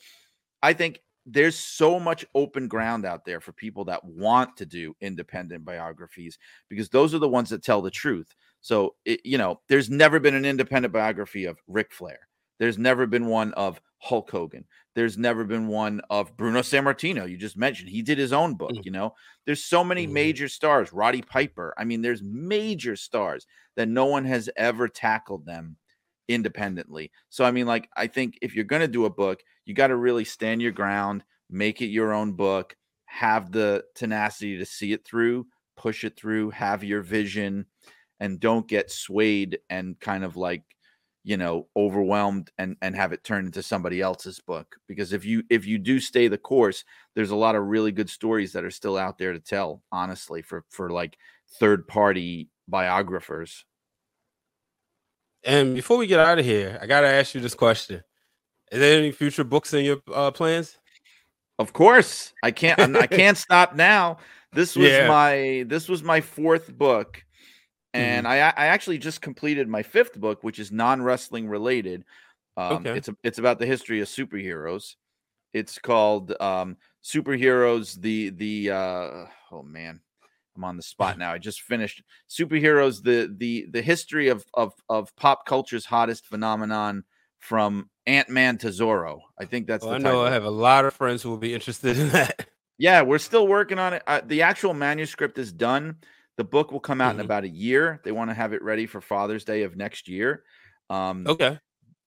I 0.61 0.73
think 0.73 1.01
there's 1.25 1.57
so 1.57 1.99
much 1.99 2.25
open 2.35 2.67
ground 2.67 3.05
out 3.05 3.25
there 3.25 3.41
for 3.41 3.51
people 3.51 3.85
that 3.85 4.03
want 4.03 4.57
to 4.57 4.65
do 4.65 4.95
independent 5.01 5.65
biographies 5.65 6.37
because 6.69 6.89
those 6.89 7.13
are 7.13 7.19
the 7.19 7.27
ones 7.27 7.49
that 7.49 7.63
tell 7.63 7.81
the 7.81 7.91
truth. 7.91 8.33
So 8.61 8.95
it, 9.05 9.21
you 9.23 9.37
know 9.37 9.61
there's 9.69 9.89
never 9.89 10.19
been 10.19 10.35
an 10.35 10.45
independent 10.45 10.93
biography 10.93 11.45
of 11.45 11.57
Ric 11.67 11.93
Flair 11.93 12.19
there's 12.59 12.77
never 12.77 13.05
been 13.05 13.27
one 13.27 13.53
of 13.53 13.79
Hulk 13.99 14.29
Hogan. 14.31 14.65
There's 14.95 15.17
never 15.17 15.43
been 15.43 15.67
one 15.67 16.01
of 16.09 16.35
Bruno 16.37 16.61
Sammartino. 16.61 17.29
You 17.29 17.37
just 17.37 17.57
mentioned 17.57 17.89
he 17.89 18.01
did 18.01 18.17
his 18.17 18.33
own 18.33 18.55
book. 18.55 18.71
Mm. 18.71 18.85
You 18.85 18.91
know, 18.91 19.15
there's 19.45 19.63
so 19.63 19.83
many 19.83 20.07
Mhm. 20.07 20.11
major 20.11 20.47
stars. 20.47 20.91
Roddy 20.93 21.21
Piper. 21.21 21.73
I 21.77 21.83
mean, 21.83 22.01
there's 22.01 22.23
major 22.23 22.95
stars 22.95 23.45
that 23.75 23.87
no 23.87 24.05
one 24.05 24.25
has 24.25 24.49
ever 24.55 24.87
tackled 24.87 25.45
them 25.45 25.77
independently. 26.27 27.11
So 27.29 27.45
I 27.45 27.51
mean, 27.51 27.67
like, 27.67 27.89
I 27.95 28.07
think 28.07 28.37
if 28.41 28.55
you're 28.55 28.65
gonna 28.65 28.87
do 28.87 29.05
a 29.05 29.09
book, 29.09 29.41
you 29.65 29.73
got 29.73 29.87
to 29.87 29.95
really 29.95 30.25
stand 30.25 30.61
your 30.61 30.71
ground, 30.71 31.23
make 31.49 31.81
it 31.81 31.87
your 31.87 32.13
own 32.13 32.33
book, 32.33 32.75
have 33.05 33.51
the 33.51 33.83
tenacity 33.95 34.57
to 34.57 34.65
see 34.65 34.93
it 34.93 35.05
through, 35.05 35.47
push 35.75 36.03
it 36.03 36.17
through, 36.17 36.49
have 36.51 36.83
your 36.83 37.01
vision, 37.01 37.65
and 38.19 38.39
don't 38.39 38.67
get 38.67 38.89
swayed 38.91 39.59
and 39.69 39.99
kind 39.99 40.23
of 40.23 40.35
like 40.37 40.63
you 41.27 41.35
know 41.35 41.67
overwhelmed 41.75 42.49
and 42.57 42.77
and 42.81 42.95
have 42.95 43.11
it 43.11 43.21
turn 43.23 43.45
into 43.47 43.61
somebody 43.61 43.99
else's 43.99 44.39
book 44.39 44.77
because 44.87 45.11
if 45.11 45.25
you 45.25 45.43
if 45.49 45.65
you 45.65 45.77
do 45.77 45.99
stay 45.99 46.29
the 46.29 46.37
course 46.37 46.85
there's 47.15 47.31
a 47.31 47.35
lot 47.35 47.53
of 47.55 47.65
really 47.65 47.91
good 47.91 48.09
stories 48.09 48.53
that 48.53 48.63
are 48.63 48.71
still 48.71 48.97
out 48.97 49.17
there 49.17 49.33
to 49.33 49.39
tell 49.41 49.83
honestly 49.91 50.41
for 50.41 50.63
for 50.69 50.89
like 50.89 51.17
third 51.59 51.85
party 51.85 52.47
biographers 52.69 53.65
And 55.43 55.75
before 55.75 55.97
we 55.97 56.07
get 56.07 56.19
out 56.19 56.39
of 56.39 56.45
here, 56.45 56.77
I 56.81 56.87
gotta 56.87 57.07
ask 57.07 57.33
you 57.35 57.41
this 57.41 57.55
question: 57.55 58.03
Is 58.71 58.79
there 58.79 58.97
any 58.97 59.11
future 59.11 59.43
books 59.43 59.73
in 59.73 59.85
your 59.85 59.97
uh, 60.13 60.31
plans? 60.31 60.77
Of 61.59 61.73
course, 61.73 62.33
I 62.43 62.51
can't. 62.51 62.95
I 62.95 63.07
can't 63.07 63.37
stop 63.37 63.75
now. 63.75 64.17
This 64.53 64.75
was 64.75 64.91
Yeah. 64.91 65.07
my 65.07 65.65
this 65.67 65.87
was 65.89 66.03
my 66.03 66.21
fourth 66.21 66.71
book, 66.77 67.23
Mm-hmm. 67.97 68.09
and 68.17 68.27
I 68.27 68.37
I 68.37 68.67
actually 68.67 68.97
just 68.97 69.21
completed 69.21 69.67
my 69.67 69.83
fifth 69.83 70.19
book, 70.19 70.43
which 70.43 70.59
is 70.59 70.71
non 70.71 71.01
wrestling 71.01 71.47
related. 71.47 72.03
Um, 72.55 72.77
Okay. 72.77 72.97
It's 72.97 73.07
a, 73.07 73.15
it's 73.23 73.37
about 73.39 73.59
the 73.59 73.65
history 73.65 74.01
of 74.01 74.07
superheroes. 74.07 74.95
It's 75.53 75.77
called 75.79 76.33
um, 76.39 76.77
superheroes. 77.03 77.99
The 77.99 78.29
the 78.29 78.71
uh, 78.71 79.25
oh 79.51 79.63
man, 79.63 80.01
I'm 80.55 80.63
on 80.63 80.77
the 80.77 80.83
spot 80.83 81.17
now. 81.19 81.31
I 81.31 81.37
just 81.37 81.61
finished 81.61 82.03
superheroes. 82.29 83.01
The 83.03 83.33
the 83.37 83.67
the 83.71 83.81
history 83.81 84.27
of 84.29 84.45
of 84.53 84.73
of 84.89 85.15
pop 85.15 85.45
culture's 85.45 85.85
hottest 85.85 86.25
phenomenon 86.25 87.03
from 87.39 87.89
Ant 88.07 88.29
Man 88.29 88.57
to 88.59 88.67
Zorro. 88.67 89.19
I 89.39 89.45
think 89.45 89.67
that's 89.67 89.83
Well, 89.85 89.99
the 89.99 90.07
I 90.07 90.11
know. 90.11 90.23
I 90.23 90.31
have 90.31 90.43
a 90.45 90.49
lot 90.49 90.85
of 90.85 90.93
friends 90.93 91.21
who 91.21 91.29
will 91.29 91.37
be 91.37 91.53
interested 91.53 91.97
in 91.97 92.09
that. 92.09 92.47
Yeah, 92.79 93.01
we're 93.01 93.17
still 93.17 93.47
working 93.47 93.79
on 93.79 93.93
it. 93.93 94.03
Uh, 94.05 94.21
the 94.23 94.43
actual 94.43 94.73
manuscript 94.73 95.37
is 95.39 95.51
done. 95.51 95.95
The 96.37 96.43
book 96.43 96.71
will 96.71 96.79
come 96.79 97.01
out 97.01 97.15
in 97.15 97.17
Mhm. 97.21 97.25
about 97.25 97.43
a 97.43 97.49
year. 97.49 97.99
They 98.03 98.11
want 98.11 98.29
to 98.29 98.33
have 98.35 98.53
it 98.53 98.61
ready 98.61 98.85
for 98.85 99.01
Father's 99.01 99.43
Day 99.43 99.63
of 99.63 99.75
next 99.75 100.07
year. 100.07 100.43
Um, 100.89 101.25
Okay. 101.27 101.59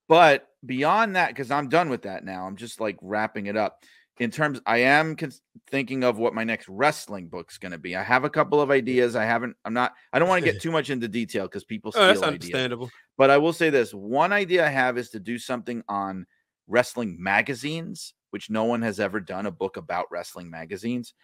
but 0.09 0.49
beyond 0.65 1.17
that, 1.17 1.29
because 1.29 1.51
I'm 1.51 1.69
done 1.69 1.89
with 1.91 2.03
that 2.03 2.25
now, 2.25 2.47
I'm 2.47 2.57
just 2.57 2.81
like 2.81 2.97
wrapping 3.03 3.47
it 3.47 3.57
up. 3.57 3.85
In 4.19 4.31
terms, 4.31 4.61
I 4.67 4.79
am 4.79 5.17
cons- 5.17 5.41
thinking 5.71 6.05
of 6.05 6.19
what 6.19 6.35
my 6.35 6.45
next 6.45 6.69
wrestling 6.69 7.29
book's 7.29 7.57
going 7.59 7.73
to 7.73 7.79
be. 7.79 7.97
I 7.97 8.03
have 8.03 8.25
a 8.25 8.31
couple 8.31 8.61
of 8.61 8.71
ideas. 8.71 9.17
I 9.17 9.25
haven't. 9.25 9.57
I'm 9.65 9.73
not. 9.73 9.95
I 10.13 10.19
don't 10.19 10.29
want 10.29 10.45
to 10.45 10.53
get 10.53 10.61
too 10.63 10.71
much 10.71 10.91
into 10.91 11.09
detail 11.09 11.45
because 11.47 11.65
people 11.65 11.91
steal 11.91 12.05
Oh, 12.05 12.07
that's 12.09 12.23
ideas. 12.23 12.35
understandable. 12.35 12.91
But 13.17 13.31
I 13.31 13.39
will 13.39 13.55
say 13.55 13.71
this 13.71 13.93
one 13.95 14.33
idea 14.33 14.65
I 14.67 14.71
have 14.71 14.99
is 14.99 15.11
to 15.11 15.21
do 15.21 15.39
something 15.39 15.83
on 15.89 16.27
wrestling 16.69 17.17
magazines, 17.21 18.15
which 18.31 18.51
no 18.51 18.65
one 18.65 18.83
has 18.83 19.01
ever 19.01 19.21
done 19.21 19.47
a 19.47 19.51
book 19.51 19.77
about 19.79 20.07
wrestling 20.11 20.51
magazines. 20.51 21.15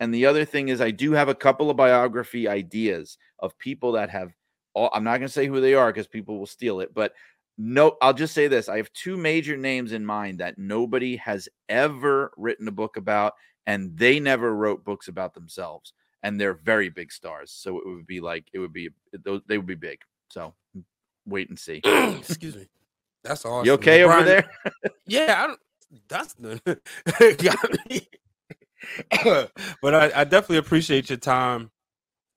And 0.00 0.12
the 0.14 0.26
other 0.26 0.46
thing 0.46 0.68
is, 0.68 0.80
I 0.80 0.90
do 0.90 1.12
have 1.12 1.28
a 1.28 1.34
couple 1.34 1.70
of 1.70 1.76
biography 1.76 2.48
ideas 2.48 3.18
of 3.38 3.56
people 3.58 3.92
that 3.92 4.08
have, 4.10 4.32
all, 4.72 4.90
I'm 4.94 5.04
not 5.04 5.18
going 5.18 5.28
to 5.28 5.32
say 5.32 5.46
who 5.46 5.60
they 5.60 5.74
are 5.74 5.92
because 5.92 6.06
people 6.06 6.38
will 6.38 6.46
steal 6.46 6.80
it, 6.80 6.94
but 6.94 7.12
no, 7.58 7.98
I'll 8.00 8.14
just 8.14 8.32
say 8.32 8.48
this. 8.48 8.70
I 8.70 8.78
have 8.78 8.90
two 8.94 9.18
major 9.18 9.58
names 9.58 9.92
in 9.92 10.04
mind 10.04 10.38
that 10.38 10.56
nobody 10.56 11.16
has 11.16 11.48
ever 11.68 12.32
written 12.38 12.66
a 12.66 12.72
book 12.72 12.96
about, 12.96 13.34
and 13.66 13.94
they 13.96 14.18
never 14.18 14.56
wrote 14.56 14.82
books 14.82 15.08
about 15.08 15.34
themselves. 15.34 15.92
And 16.22 16.40
they're 16.40 16.54
very 16.54 16.88
big 16.88 17.12
stars. 17.12 17.52
So 17.52 17.78
it 17.78 17.86
would 17.86 18.06
be 18.06 18.20
like, 18.20 18.46
it 18.54 18.58
would 18.58 18.72
be, 18.72 18.88
those, 19.12 19.42
they 19.46 19.58
would 19.58 19.66
be 19.66 19.74
big. 19.74 20.00
So 20.30 20.54
mm, 20.76 20.82
wait 21.26 21.50
and 21.50 21.58
see. 21.58 21.82
Excuse 21.84 22.56
me. 22.56 22.66
That's 23.22 23.44
awesome. 23.44 23.66
You 23.66 23.72
okay 23.72 24.02
over 24.02 24.22
there? 24.22 24.50
Yeah, 25.06 25.42
I 25.42 25.46
don't, 25.48 25.60
that's 26.08 26.34
the 26.34 26.78
got 27.42 27.90
me. 27.90 28.08
But 29.82 29.94
I, 29.94 30.20
I 30.20 30.24
definitely 30.24 30.58
appreciate 30.58 31.08
your 31.10 31.18
time, 31.18 31.70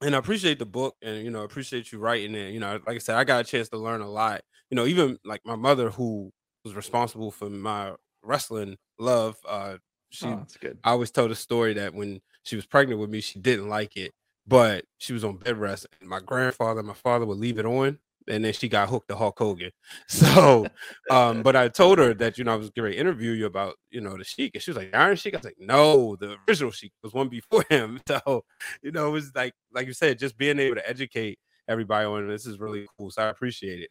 and 0.02 0.16
I 0.16 0.20
appreciate 0.20 0.60
the 0.60 0.66
book, 0.66 0.96
and 1.02 1.24
you 1.24 1.32
know, 1.32 1.44
appreciate 1.44 1.92
you 1.92 2.00
writing 2.00 2.36
it. 2.36 2.52
You 2.54 2.60
know, 2.60 2.80
like 2.88 2.96
I 2.96 3.00
said, 3.00 3.16
I 3.18 3.24
got 3.24 3.42
a 3.42 3.44
chance 3.44 3.70
to 3.70 3.78
learn 3.78 4.02
a 4.02 4.10
lot. 4.10 4.42
You 4.70 4.76
know, 4.76 4.86
even 4.86 5.20
like 5.26 5.42
my 5.46 5.56
mother, 5.56 5.90
who 5.92 6.32
was 6.66 6.76
responsible 6.76 7.32
for 7.32 7.50
my 7.50 7.96
wrestling 8.24 8.78
love. 9.00 9.38
Uh, 9.48 9.78
she, 10.10 10.28
Oh, 10.28 10.38
that's 10.38 10.58
good. 10.58 10.80
I 10.84 10.92
always 10.92 11.12
tell 11.12 11.28
the 11.28 11.36
story 11.36 11.74
that 11.76 11.94
when 11.94 12.22
she 12.44 12.56
was 12.56 12.66
pregnant 12.66 13.00
with 13.00 13.10
me. 13.10 13.22
She 13.22 13.40
didn't 13.40 13.70
like 13.70 13.98
it, 13.98 14.14
but 14.48 14.86
she 14.98 15.14
was 15.14 15.24
on 15.24 15.38
bed 15.38 15.58
rest. 15.58 15.88
And 16.02 16.10
my 16.10 16.20
grandfather, 16.20 16.80
and 16.80 16.88
my 16.88 16.94
father 16.94 17.26
would 17.26 17.38
leave 17.40 17.60
it 17.60 17.66
on, 17.66 18.00
and 18.28 18.44
then 18.44 18.54
she 18.54 18.70
got 18.70 18.90
hooked 18.90 19.10
to 19.10 19.16
Hulk 19.16 19.38
Hogan. 19.38 19.72
So, 20.08 20.68
um, 21.10 21.44
but 21.44 21.56
I 21.56 21.68
told 21.68 21.98
her 22.00 22.14
that 22.16 22.38
you 22.38 22.44
know 22.44 22.54
I 22.54 22.56
was 22.56 22.70
going 22.70 22.92
to 22.92 22.98
interview 22.98 23.32
you 23.32 23.46
about 23.46 23.76
you 23.90 24.02
know 24.02 24.18
the 24.18 24.24
Sheik, 24.24 24.52
and 24.54 24.64
she 24.64 24.72
was 24.72 24.78
like 24.78 24.94
Iron 24.94 25.16
Sheik. 25.16 25.34
I 25.34 25.38
was 25.38 25.46
like, 25.46 25.58
no, 25.60 26.16
the 26.16 26.38
original 26.48 26.72
Sheik 26.72 26.94
was 27.04 27.14
one 27.14 27.30
before 27.30 27.66
him. 27.70 28.00
So, 28.08 28.44
you 28.82 28.92
know, 28.92 29.08
it 29.08 29.12
was 29.12 29.32
like 29.36 29.54
like 29.74 29.88
you 29.88 29.94
said, 29.94 30.20
just 30.20 30.38
being 30.38 30.60
able 30.60 30.76
to 30.76 30.88
educate 30.88 31.40
everybody 31.68 32.06
on 32.06 32.28
this 32.28 32.46
is 32.46 32.60
really 32.60 32.86
cool. 32.98 33.10
So 33.12 33.24
I 33.24 33.28
appreciate 33.28 33.82
it. 33.82 33.90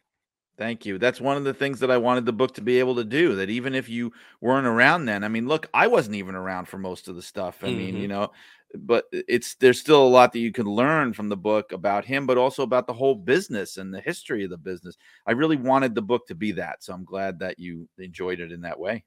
Thank 0.57 0.85
you. 0.85 0.99
That's 0.99 1.19
one 1.19 1.35
of 1.35 1.43
the 1.43 1.53
things 1.53 1.79
that 1.79 1.89
I 1.89 1.97
wanted 1.97 2.25
the 2.25 2.33
book 2.33 2.53
to 2.55 2.61
be 2.61 2.79
able 2.79 2.95
to 2.95 3.03
do. 3.03 3.35
That 3.35 3.49
even 3.49 3.73
if 3.73 3.89
you 3.89 4.11
weren't 4.39 4.67
around 4.67 5.05
then, 5.05 5.23
I 5.23 5.27
mean, 5.27 5.47
look, 5.47 5.67
I 5.73 5.87
wasn't 5.87 6.15
even 6.15 6.35
around 6.35 6.67
for 6.67 6.77
most 6.77 7.07
of 7.07 7.15
the 7.15 7.23
stuff. 7.23 7.59
I 7.63 7.67
mm-hmm. 7.67 7.77
mean, 7.77 7.97
you 7.97 8.07
know, 8.07 8.31
but 8.75 9.05
it's 9.11 9.55
there's 9.55 9.79
still 9.79 10.05
a 10.05 10.07
lot 10.07 10.33
that 10.33 10.39
you 10.39 10.51
can 10.51 10.65
learn 10.65 11.13
from 11.13 11.29
the 11.29 11.37
book 11.37 11.71
about 11.71 12.05
him, 12.05 12.25
but 12.25 12.37
also 12.37 12.63
about 12.63 12.87
the 12.87 12.93
whole 12.93 13.15
business 13.15 13.77
and 13.77 13.93
the 13.93 14.01
history 14.01 14.43
of 14.43 14.49
the 14.49 14.57
business. 14.57 14.97
I 15.25 15.31
really 15.31 15.57
wanted 15.57 15.95
the 15.95 16.01
book 16.01 16.27
to 16.27 16.35
be 16.35 16.51
that, 16.53 16.83
so 16.83 16.93
I'm 16.93 17.05
glad 17.05 17.39
that 17.39 17.59
you 17.59 17.87
enjoyed 17.97 18.39
it 18.39 18.51
in 18.51 18.61
that 18.61 18.79
way. 18.79 19.03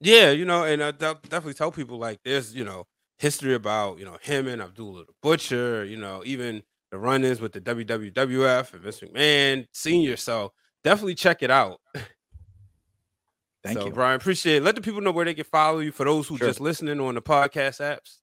Yeah, 0.00 0.30
you 0.30 0.44
know, 0.44 0.64
and 0.64 0.82
I 0.82 0.90
definitely 0.92 1.54
tell 1.54 1.72
people 1.72 1.98
like 1.98 2.20
there's 2.24 2.54
you 2.54 2.64
know 2.64 2.86
history 3.18 3.54
about 3.54 3.98
you 3.98 4.04
know 4.04 4.18
him 4.20 4.48
and 4.48 4.62
Abdullah 4.62 5.04
the 5.06 5.12
Butcher, 5.22 5.84
you 5.84 5.96
know, 5.96 6.22
even 6.24 6.62
the 6.90 6.98
run-ins 6.98 7.40
with 7.40 7.52
the 7.52 7.60
WWF 7.60 8.72
and 8.72 8.82
Vince 8.82 9.00
McMahon 9.00 9.66
Senior. 9.72 10.16
So 10.16 10.52
definitely 10.82 11.14
check 11.14 11.42
it 11.42 11.50
out. 11.50 11.80
Thank 13.62 13.78
so, 13.78 13.86
you, 13.86 13.92
Brian. 13.92 14.16
Appreciate 14.16 14.56
it. 14.56 14.62
Let 14.62 14.74
the 14.74 14.80
people 14.80 15.02
know 15.02 15.12
where 15.12 15.26
they 15.26 15.34
can 15.34 15.44
follow 15.44 15.80
you 15.80 15.92
for 15.92 16.04
those 16.04 16.26
who 16.26 16.38
sure. 16.38 16.48
just 16.48 16.60
listening 16.60 16.98
on 16.98 17.14
the 17.14 17.22
podcast 17.22 17.80
apps. 17.80 18.19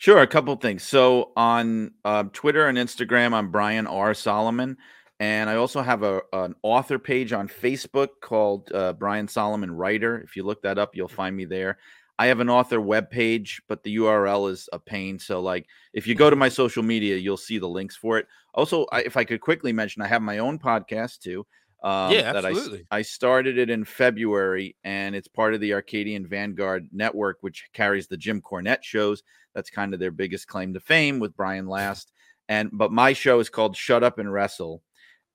Sure, 0.00 0.22
a 0.22 0.26
couple 0.26 0.56
things. 0.56 0.82
So 0.82 1.30
on 1.36 1.90
uh, 2.06 2.24
Twitter 2.32 2.66
and 2.68 2.78
Instagram, 2.78 3.34
I'm 3.34 3.50
Brian 3.50 3.86
R. 3.86 4.14
Solomon, 4.14 4.78
and 5.18 5.50
I 5.50 5.56
also 5.56 5.82
have 5.82 6.02
a 6.02 6.22
an 6.32 6.54
author 6.62 6.98
page 6.98 7.34
on 7.34 7.48
Facebook 7.48 8.08
called 8.22 8.72
uh, 8.72 8.94
Brian 8.94 9.28
Solomon 9.28 9.70
Writer. 9.70 10.18
If 10.22 10.36
you 10.36 10.42
look 10.42 10.62
that 10.62 10.78
up, 10.78 10.96
you'll 10.96 11.06
find 11.06 11.36
me 11.36 11.44
there. 11.44 11.76
I 12.18 12.28
have 12.28 12.40
an 12.40 12.48
author 12.48 12.80
web 12.80 13.10
page, 13.10 13.60
but 13.68 13.82
the 13.82 13.96
URL 13.96 14.50
is 14.50 14.70
a 14.72 14.78
pain. 14.78 15.18
So, 15.18 15.42
like, 15.42 15.66
if 15.92 16.06
you 16.06 16.14
go 16.14 16.30
to 16.30 16.36
my 16.36 16.48
social 16.48 16.82
media, 16.82 17.16
you'll 17.16 17.36
see 17.36 17.58
the 17.58 17.68
links 17.68 17.94
for 17.94 18.16
it. 18.16 18.26
Also, 18.54 18.86
I, 18.92 19.02
if 19.02 19.18
I 19.18 19.24
could 19.24 19.42
quickly 19.42 19.74
mention, 19.74 20.00
I 20.00 20.06
have 20.06 20.22
my 20.22 20.38
own 20.38 20.58
podcast 20.58 21.18
too. 21.18 21.46
Um, 21.82 22.12
yeah, 22.12 22.32
absolutely. 22.34 22.86
I, 22.90 22.98
I 22.98 23.02
started 23.02 23.56
it 23.58 23.70
in 23.70 23.84
February, 23.84 24.76
and 24.84 25.14
it's 25.14 25.28
part 25.28 25.54
of 25.54 25.60
the 25.60 25.72
Arcadian 25.72 26.26
Vanguard 26.26 26.88
network, 26.92 27.38
which 27.40 27.70
carries 27.72 28.06
the 28.06 28.16
Jim 28.16 28.42
Cornette 28.42 28.82
shows. 28.82 29.22
That's 29.54 29.70
kind 29.70 29.94
of 29.94 30.00
their 30.00 30.10
biggest 30.10 30.46
claim 30.46 30.74
to 30.74 30.80
fame 30.80 31.18
with 31.18 31.36
Brian 31.36 31.66
Last. 31.68 32.12
And 32.48 32.70
but 32.72 32.92
my 32.92 33.12
show 33.12 33.40
is 33.40 33.48
called 33.48 33.76
Shut 33.76 34.02
Up 34.02 34.18
and 34.18 34.30
Wrestle, 34.30 34.82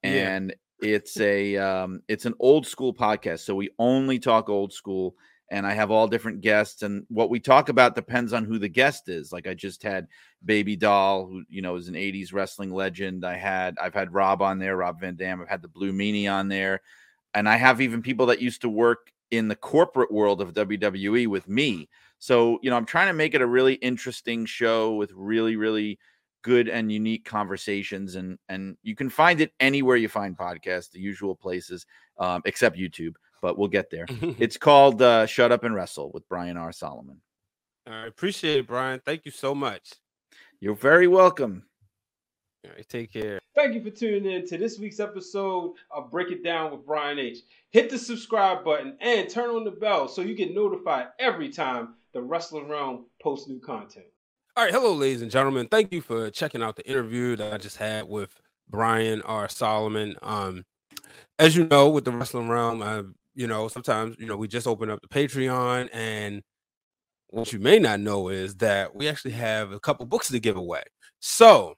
and 0.04 0.54
yeah. 0.82 0.90
it's 0.96 1.20
a 1.20 1.58
um, 1.58 2.02
it's 2.08 2.26
an 2.26 2.34
old 2.40 2.68
school 2.68 2.94
podcast. 2.94 3.40
So 3.40 3.56
we 3.56 3.70
only 3.80 4.20
talk 4.20 4.50
old 4.50 4.74
school 4.74 5.16
and 5.52 5.66
I 5.66 5.74
have 5.74 5.92
all 5.92 6.08
different 6.08 6.42
guests. 6.42 6.82
And 6.82 7.06
what 7.10 7.30
we 7.30 7.40
talk 7.40 7.70
about 7.70 7.96
depends 7.96 8.34
on 8.34 8.46
who 8.46 8.58
the 8.58 8.70
guest 8.70 9.10
is. 9.10 9.32
Like 9.32 9.48
I 9.48 9.54
just 9.54 9.84
had 9.84 10.08
Baby 10.44 10.76
Doll, 10.76 11.28
who 11.28 11.44
you 11.50 11.62
know 11.62 11.76
is 11.76 11.88
an 11.88 11.96
'80s 11.96 12.34
wrestling 12.34 12.72
legend. 12.72 13.26
I 13.26 13.36
had 13.38 13.78
I've 13.82 13.94
had 13.94 14.14
Rob 14.14 14.42
on 14.42 14.60
there, 14.60 14.78
Rob 14.78 15.00
Van 15.00 15.16
Dam. 15.16 15.42
I've 15.42 15.50
had 15.50 15.62
the 15.62 15.68
Blue 15.68 15.94
Meanie 15.94 16.32
on 16.32 16.48
there, 16.48 16.82
and 17.34 17.48
I 17.48 17.58
have 17.58 17.82
even 17.82 18.02
people 18.02 18.28
that 18.28 18.42
used 18.42 18.62
to 18.62 18.70
work 18.70 19.12
in 19.32 19.48
the 19.48 19.56
corporate 19.56 20.12
world 20.12 20.42
of 20.42 20.54
WWE 20.54 21.28
with 21.28 21.48
me. 21.48 21.90
So 22.20 22.60
you 22.62 22.70
know, 22.70 22.78
I'm 22.78 22.86
trying 22.86 23.08
to 23.08 23.14
make 23.14 23.34
it 23.34 23.42
a 23.42 23.48
really 23.48 23.76
interesting 23.76 24.46
show 24.46 24.96
with 24.96 25.12
really, 25.14 25.56
really 25.56 26.00
good 26.46 26.70
and 26.70 26.92
unique 26.92 27.26
conversations 27.26 28.14
and 28.14 28.38
and 28.50 28.78
you 28.84 28.94
can 28.94 29.10
find 29.10 29.42
it 29.42 29.52
anywhere 29.60 29.98
you 29.98 30.08
find 30.08 30.38
podcasts 30.38 30.92
the 30.92 31.00
usual 31.00 31.34
places 31.34 31.88
um, 32.20 32.40
except 32.46 32.78
youtube 32.78 33.16
but 33.46 33.60
we'll 33.60 33.68
get 33.68 33.92
there. 33.92 34.08
it's 34.40 34.58
called 34.58 35.04
uh, 35.04 35.28
Shut 35.28 35.52
Up 35.52 35.64
and 35.64 35.76
Wrestle 35.76 36.10
with 36.12 36.28
Brian 36.28 36.58
R. 36.58 36.72
Solomon. 36.72 37.22
I 37.86 38.08
appreciate 38.08 38.58
it, 38.58 38.66
Brian. 38.66 39.00
Thank 39.06 39.24
you 39.24 39.30
so 39.30 39.54
much. 39.54 39.92
You're 40.60 40.74
very 40.74 41.08
welcome. 41.08 41.62
All 42.66 42.72
right, 42.76 42.90
take 42.90 43.14
care. 43.14 43.40
Thank 43.54 43.76
you 43.76 43.84
for 43.84 43.92
tuning 43.92 44.32
in 44.32 44.48
to 44.48 44.58
this 44.58 44.80
week's 44.80 45.00
episode 45.00 45.76
of 45.92 46.10
Break 46.10 46.32
It 46.32 46.44
Down 46.44 46.72
with 46.72 46.88
Brian 46.88 47.20
H. 47.20 47.38
Hit 47.70 47.92
the 47.92 48.00
subscribe 48.00 48.66
button 48.66 48.98
and 49.00 49.30
turn 49.30 49.52
on 49.52 49.64
the 49.64 49.70
bell 49.70 50.08
so 50.08 50.24
you 50.24 50.34
get 50.34 50.56
notified 50.56 51.10
every 51.20 51.50
time 51.50 51.90
the 52.14 52.22
Wrestling 52.24 52.66
Wrealm 52.68 53.04
posts 53.22 53.48
new 53.48 53.60
content. 53.60 54.08
All 54.58 54.64
right, 54.64 54.74
hello, 54.74 54.94
ladies 54.94 55.22
and 55.22 55.30
gentlemen. 55.30 55.68
Thank 55.68 55.94
you 55.94 56.02
for 56.02 56.32
checking 56.32 56.64
out 56.64 56.78
the 56.78 56.90
interview 56.90 57.36
that 57.36 57.54
I 57.54 57.58
just 57.58 57.78
had 57.78 58.10
with 58.10 58.42
Brian 58.68 59.22
R. 59.22 59.48
Solomon. 59.48 60.16
Um, 60.24 60.66
as 61.38 61.56
you 61.56 61.68
know, 61.68 61.90
with 61.90 62.06
the 62.06 62.12
Wrestling 62.12 62.48
Wrealm, 62.48 62.82
I've 62.82 63.14
you 63.36 63.48
know, 63.48 63.68
sometimes, 63.68 64.16
you 64.20 64.26
know, 64.26 64.38
we 64.38 64.48
just 64.48 64.68
open 64.68 64.90
up 64.90 65.02
the 65.02 65.08
Patreon 65.08 65.90
and 65.94 66.42
what 67.30 67.52
you 67.52 67.60
may 67.60 67.80
not 67.80 68.00
know 68.00 68.30
is 68.30 68.56
that 68.56 68.96
we 68.96 69.10
actually 69.10 69.32
have 69.32 69.72
a 69.72 69.80
couple 69.80 70.06
books 70.06 70.30
to 70.30 70.40
give 70.40 70.56
away. 70.56 70.84
So, 71.20 71.76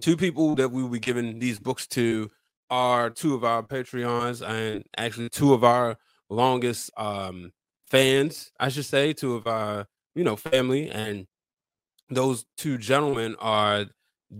two 0.00 0.16
people 0.16 0.54
that 0.54 0.70
we 0.70 0.82
will 0.82 0.90
be 0.90 1.00
giving 1.00 1.38
these 1.38 1.58
books 1.58 1.86
to 1.88 2.30
are 2.70 3.10
two 3.10 3.34
of 3.34 3.42
our 3.42 3.62
Patreons 3.62 4.46
and 4.46 4.84
actually 4.96 5.28
two 5.28 5.52
of 5.52 5.64
our 5.64 5.96
longest 6.28 6.90
um 6.96 7.50
fans, 7.88 8.52
I 8.60 8.68
should 8.68 8.84
say, 8.84 9.12
two 9.12 9.34
of 9.34 9.48
our, 9.48 9.86
you 10.14 10.22
know, 10.22 10.36
family 10.36 10.88
and 10.90 11.26
those 12.08 12.44
two 12.56 12.78
gentlemen 12.78 13.34
are 13.40 13.86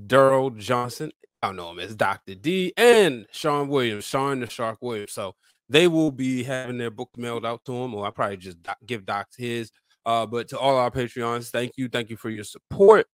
Daryl 0.06 0.56
Johnson, 0.56 1.10
I 1.42 1.52
know 1.52 1.70
him 1.70 1.80
as 1.80 1.96
Dr. 1.96 2.34
D, 2.34 2.72
and 2.76 3.26
Sean 3.32 3.68
Williams, 3.68 4.04
Sean 4.04 4.40
the 4.40 4.48
Shark 4.48 4.78
Williams. 4.80 5.12
So 5.12 5.34
they 5.70 5.86
will 5.86 6.10
be 6.10 6.42
having 6.42 6.78
their 6.78 6.90
book 6.90 7.10
mailed 7.16 7.46
out 7.46 7.64
to 7.64 7.72
them, 7.72 7.94
or 7.94 8.04
I 8.04 8.10
probably 8.10 8.36
just 8.36 8.58
give 8.84 9.06
Docs 9.06 9.36
his. 9.36 9.70
Uh, 10.04 10.26
but 10.26 10.48
to 10.48 10.58
all 10.58 10.76
our 10.76 10.90
Patreons, 10.90 11.50
thank 11.50 11.72
you, 11.76 11.88
thank 11.88 12.10
you 12.10 12.16
for 12.16 12.28
your 12.28 12.44
support, 12.44 13.06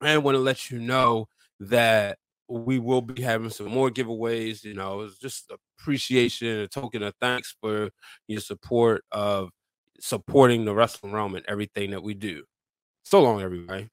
and 0.00 0.24
want 0.24 0.36
to 0.36 0.40
let 0.40 0.70
you 0.70 0.78
know 0.78 1.28
that 1.60 2.18
we 2.48 2.78
will 2.78 3.02
be 3.02 3.20
having 3.22 3.50
some 3.50 3.68
more 3.68 3.90
giveaways. 3.90 4.64
You 4.64 4.72
know, 4.72 5.02
it's 5.02 5.18
just 5.18 5.52
appreciation, 5.78 6.60
a 6.60 6.66
token 6.66 7.02
of 7.02 7.14
thanks 7.20 7.54
for 7.60 7.90
your 8.26 8.40
support 8.40 9.04
of 9.12 9.50
supporting 10.00 10.64
the 10.64 10.74
wrestling 10.74 11.12
realm 11.12 11.34
and 11.34 11.44
everything 11.46 11.90
that 11.90 12.02
we 12.02 12.14
do. 12.14 12.44
So 13.04 13.22
long, 13.22 13.42
everybody. 13.42 13.90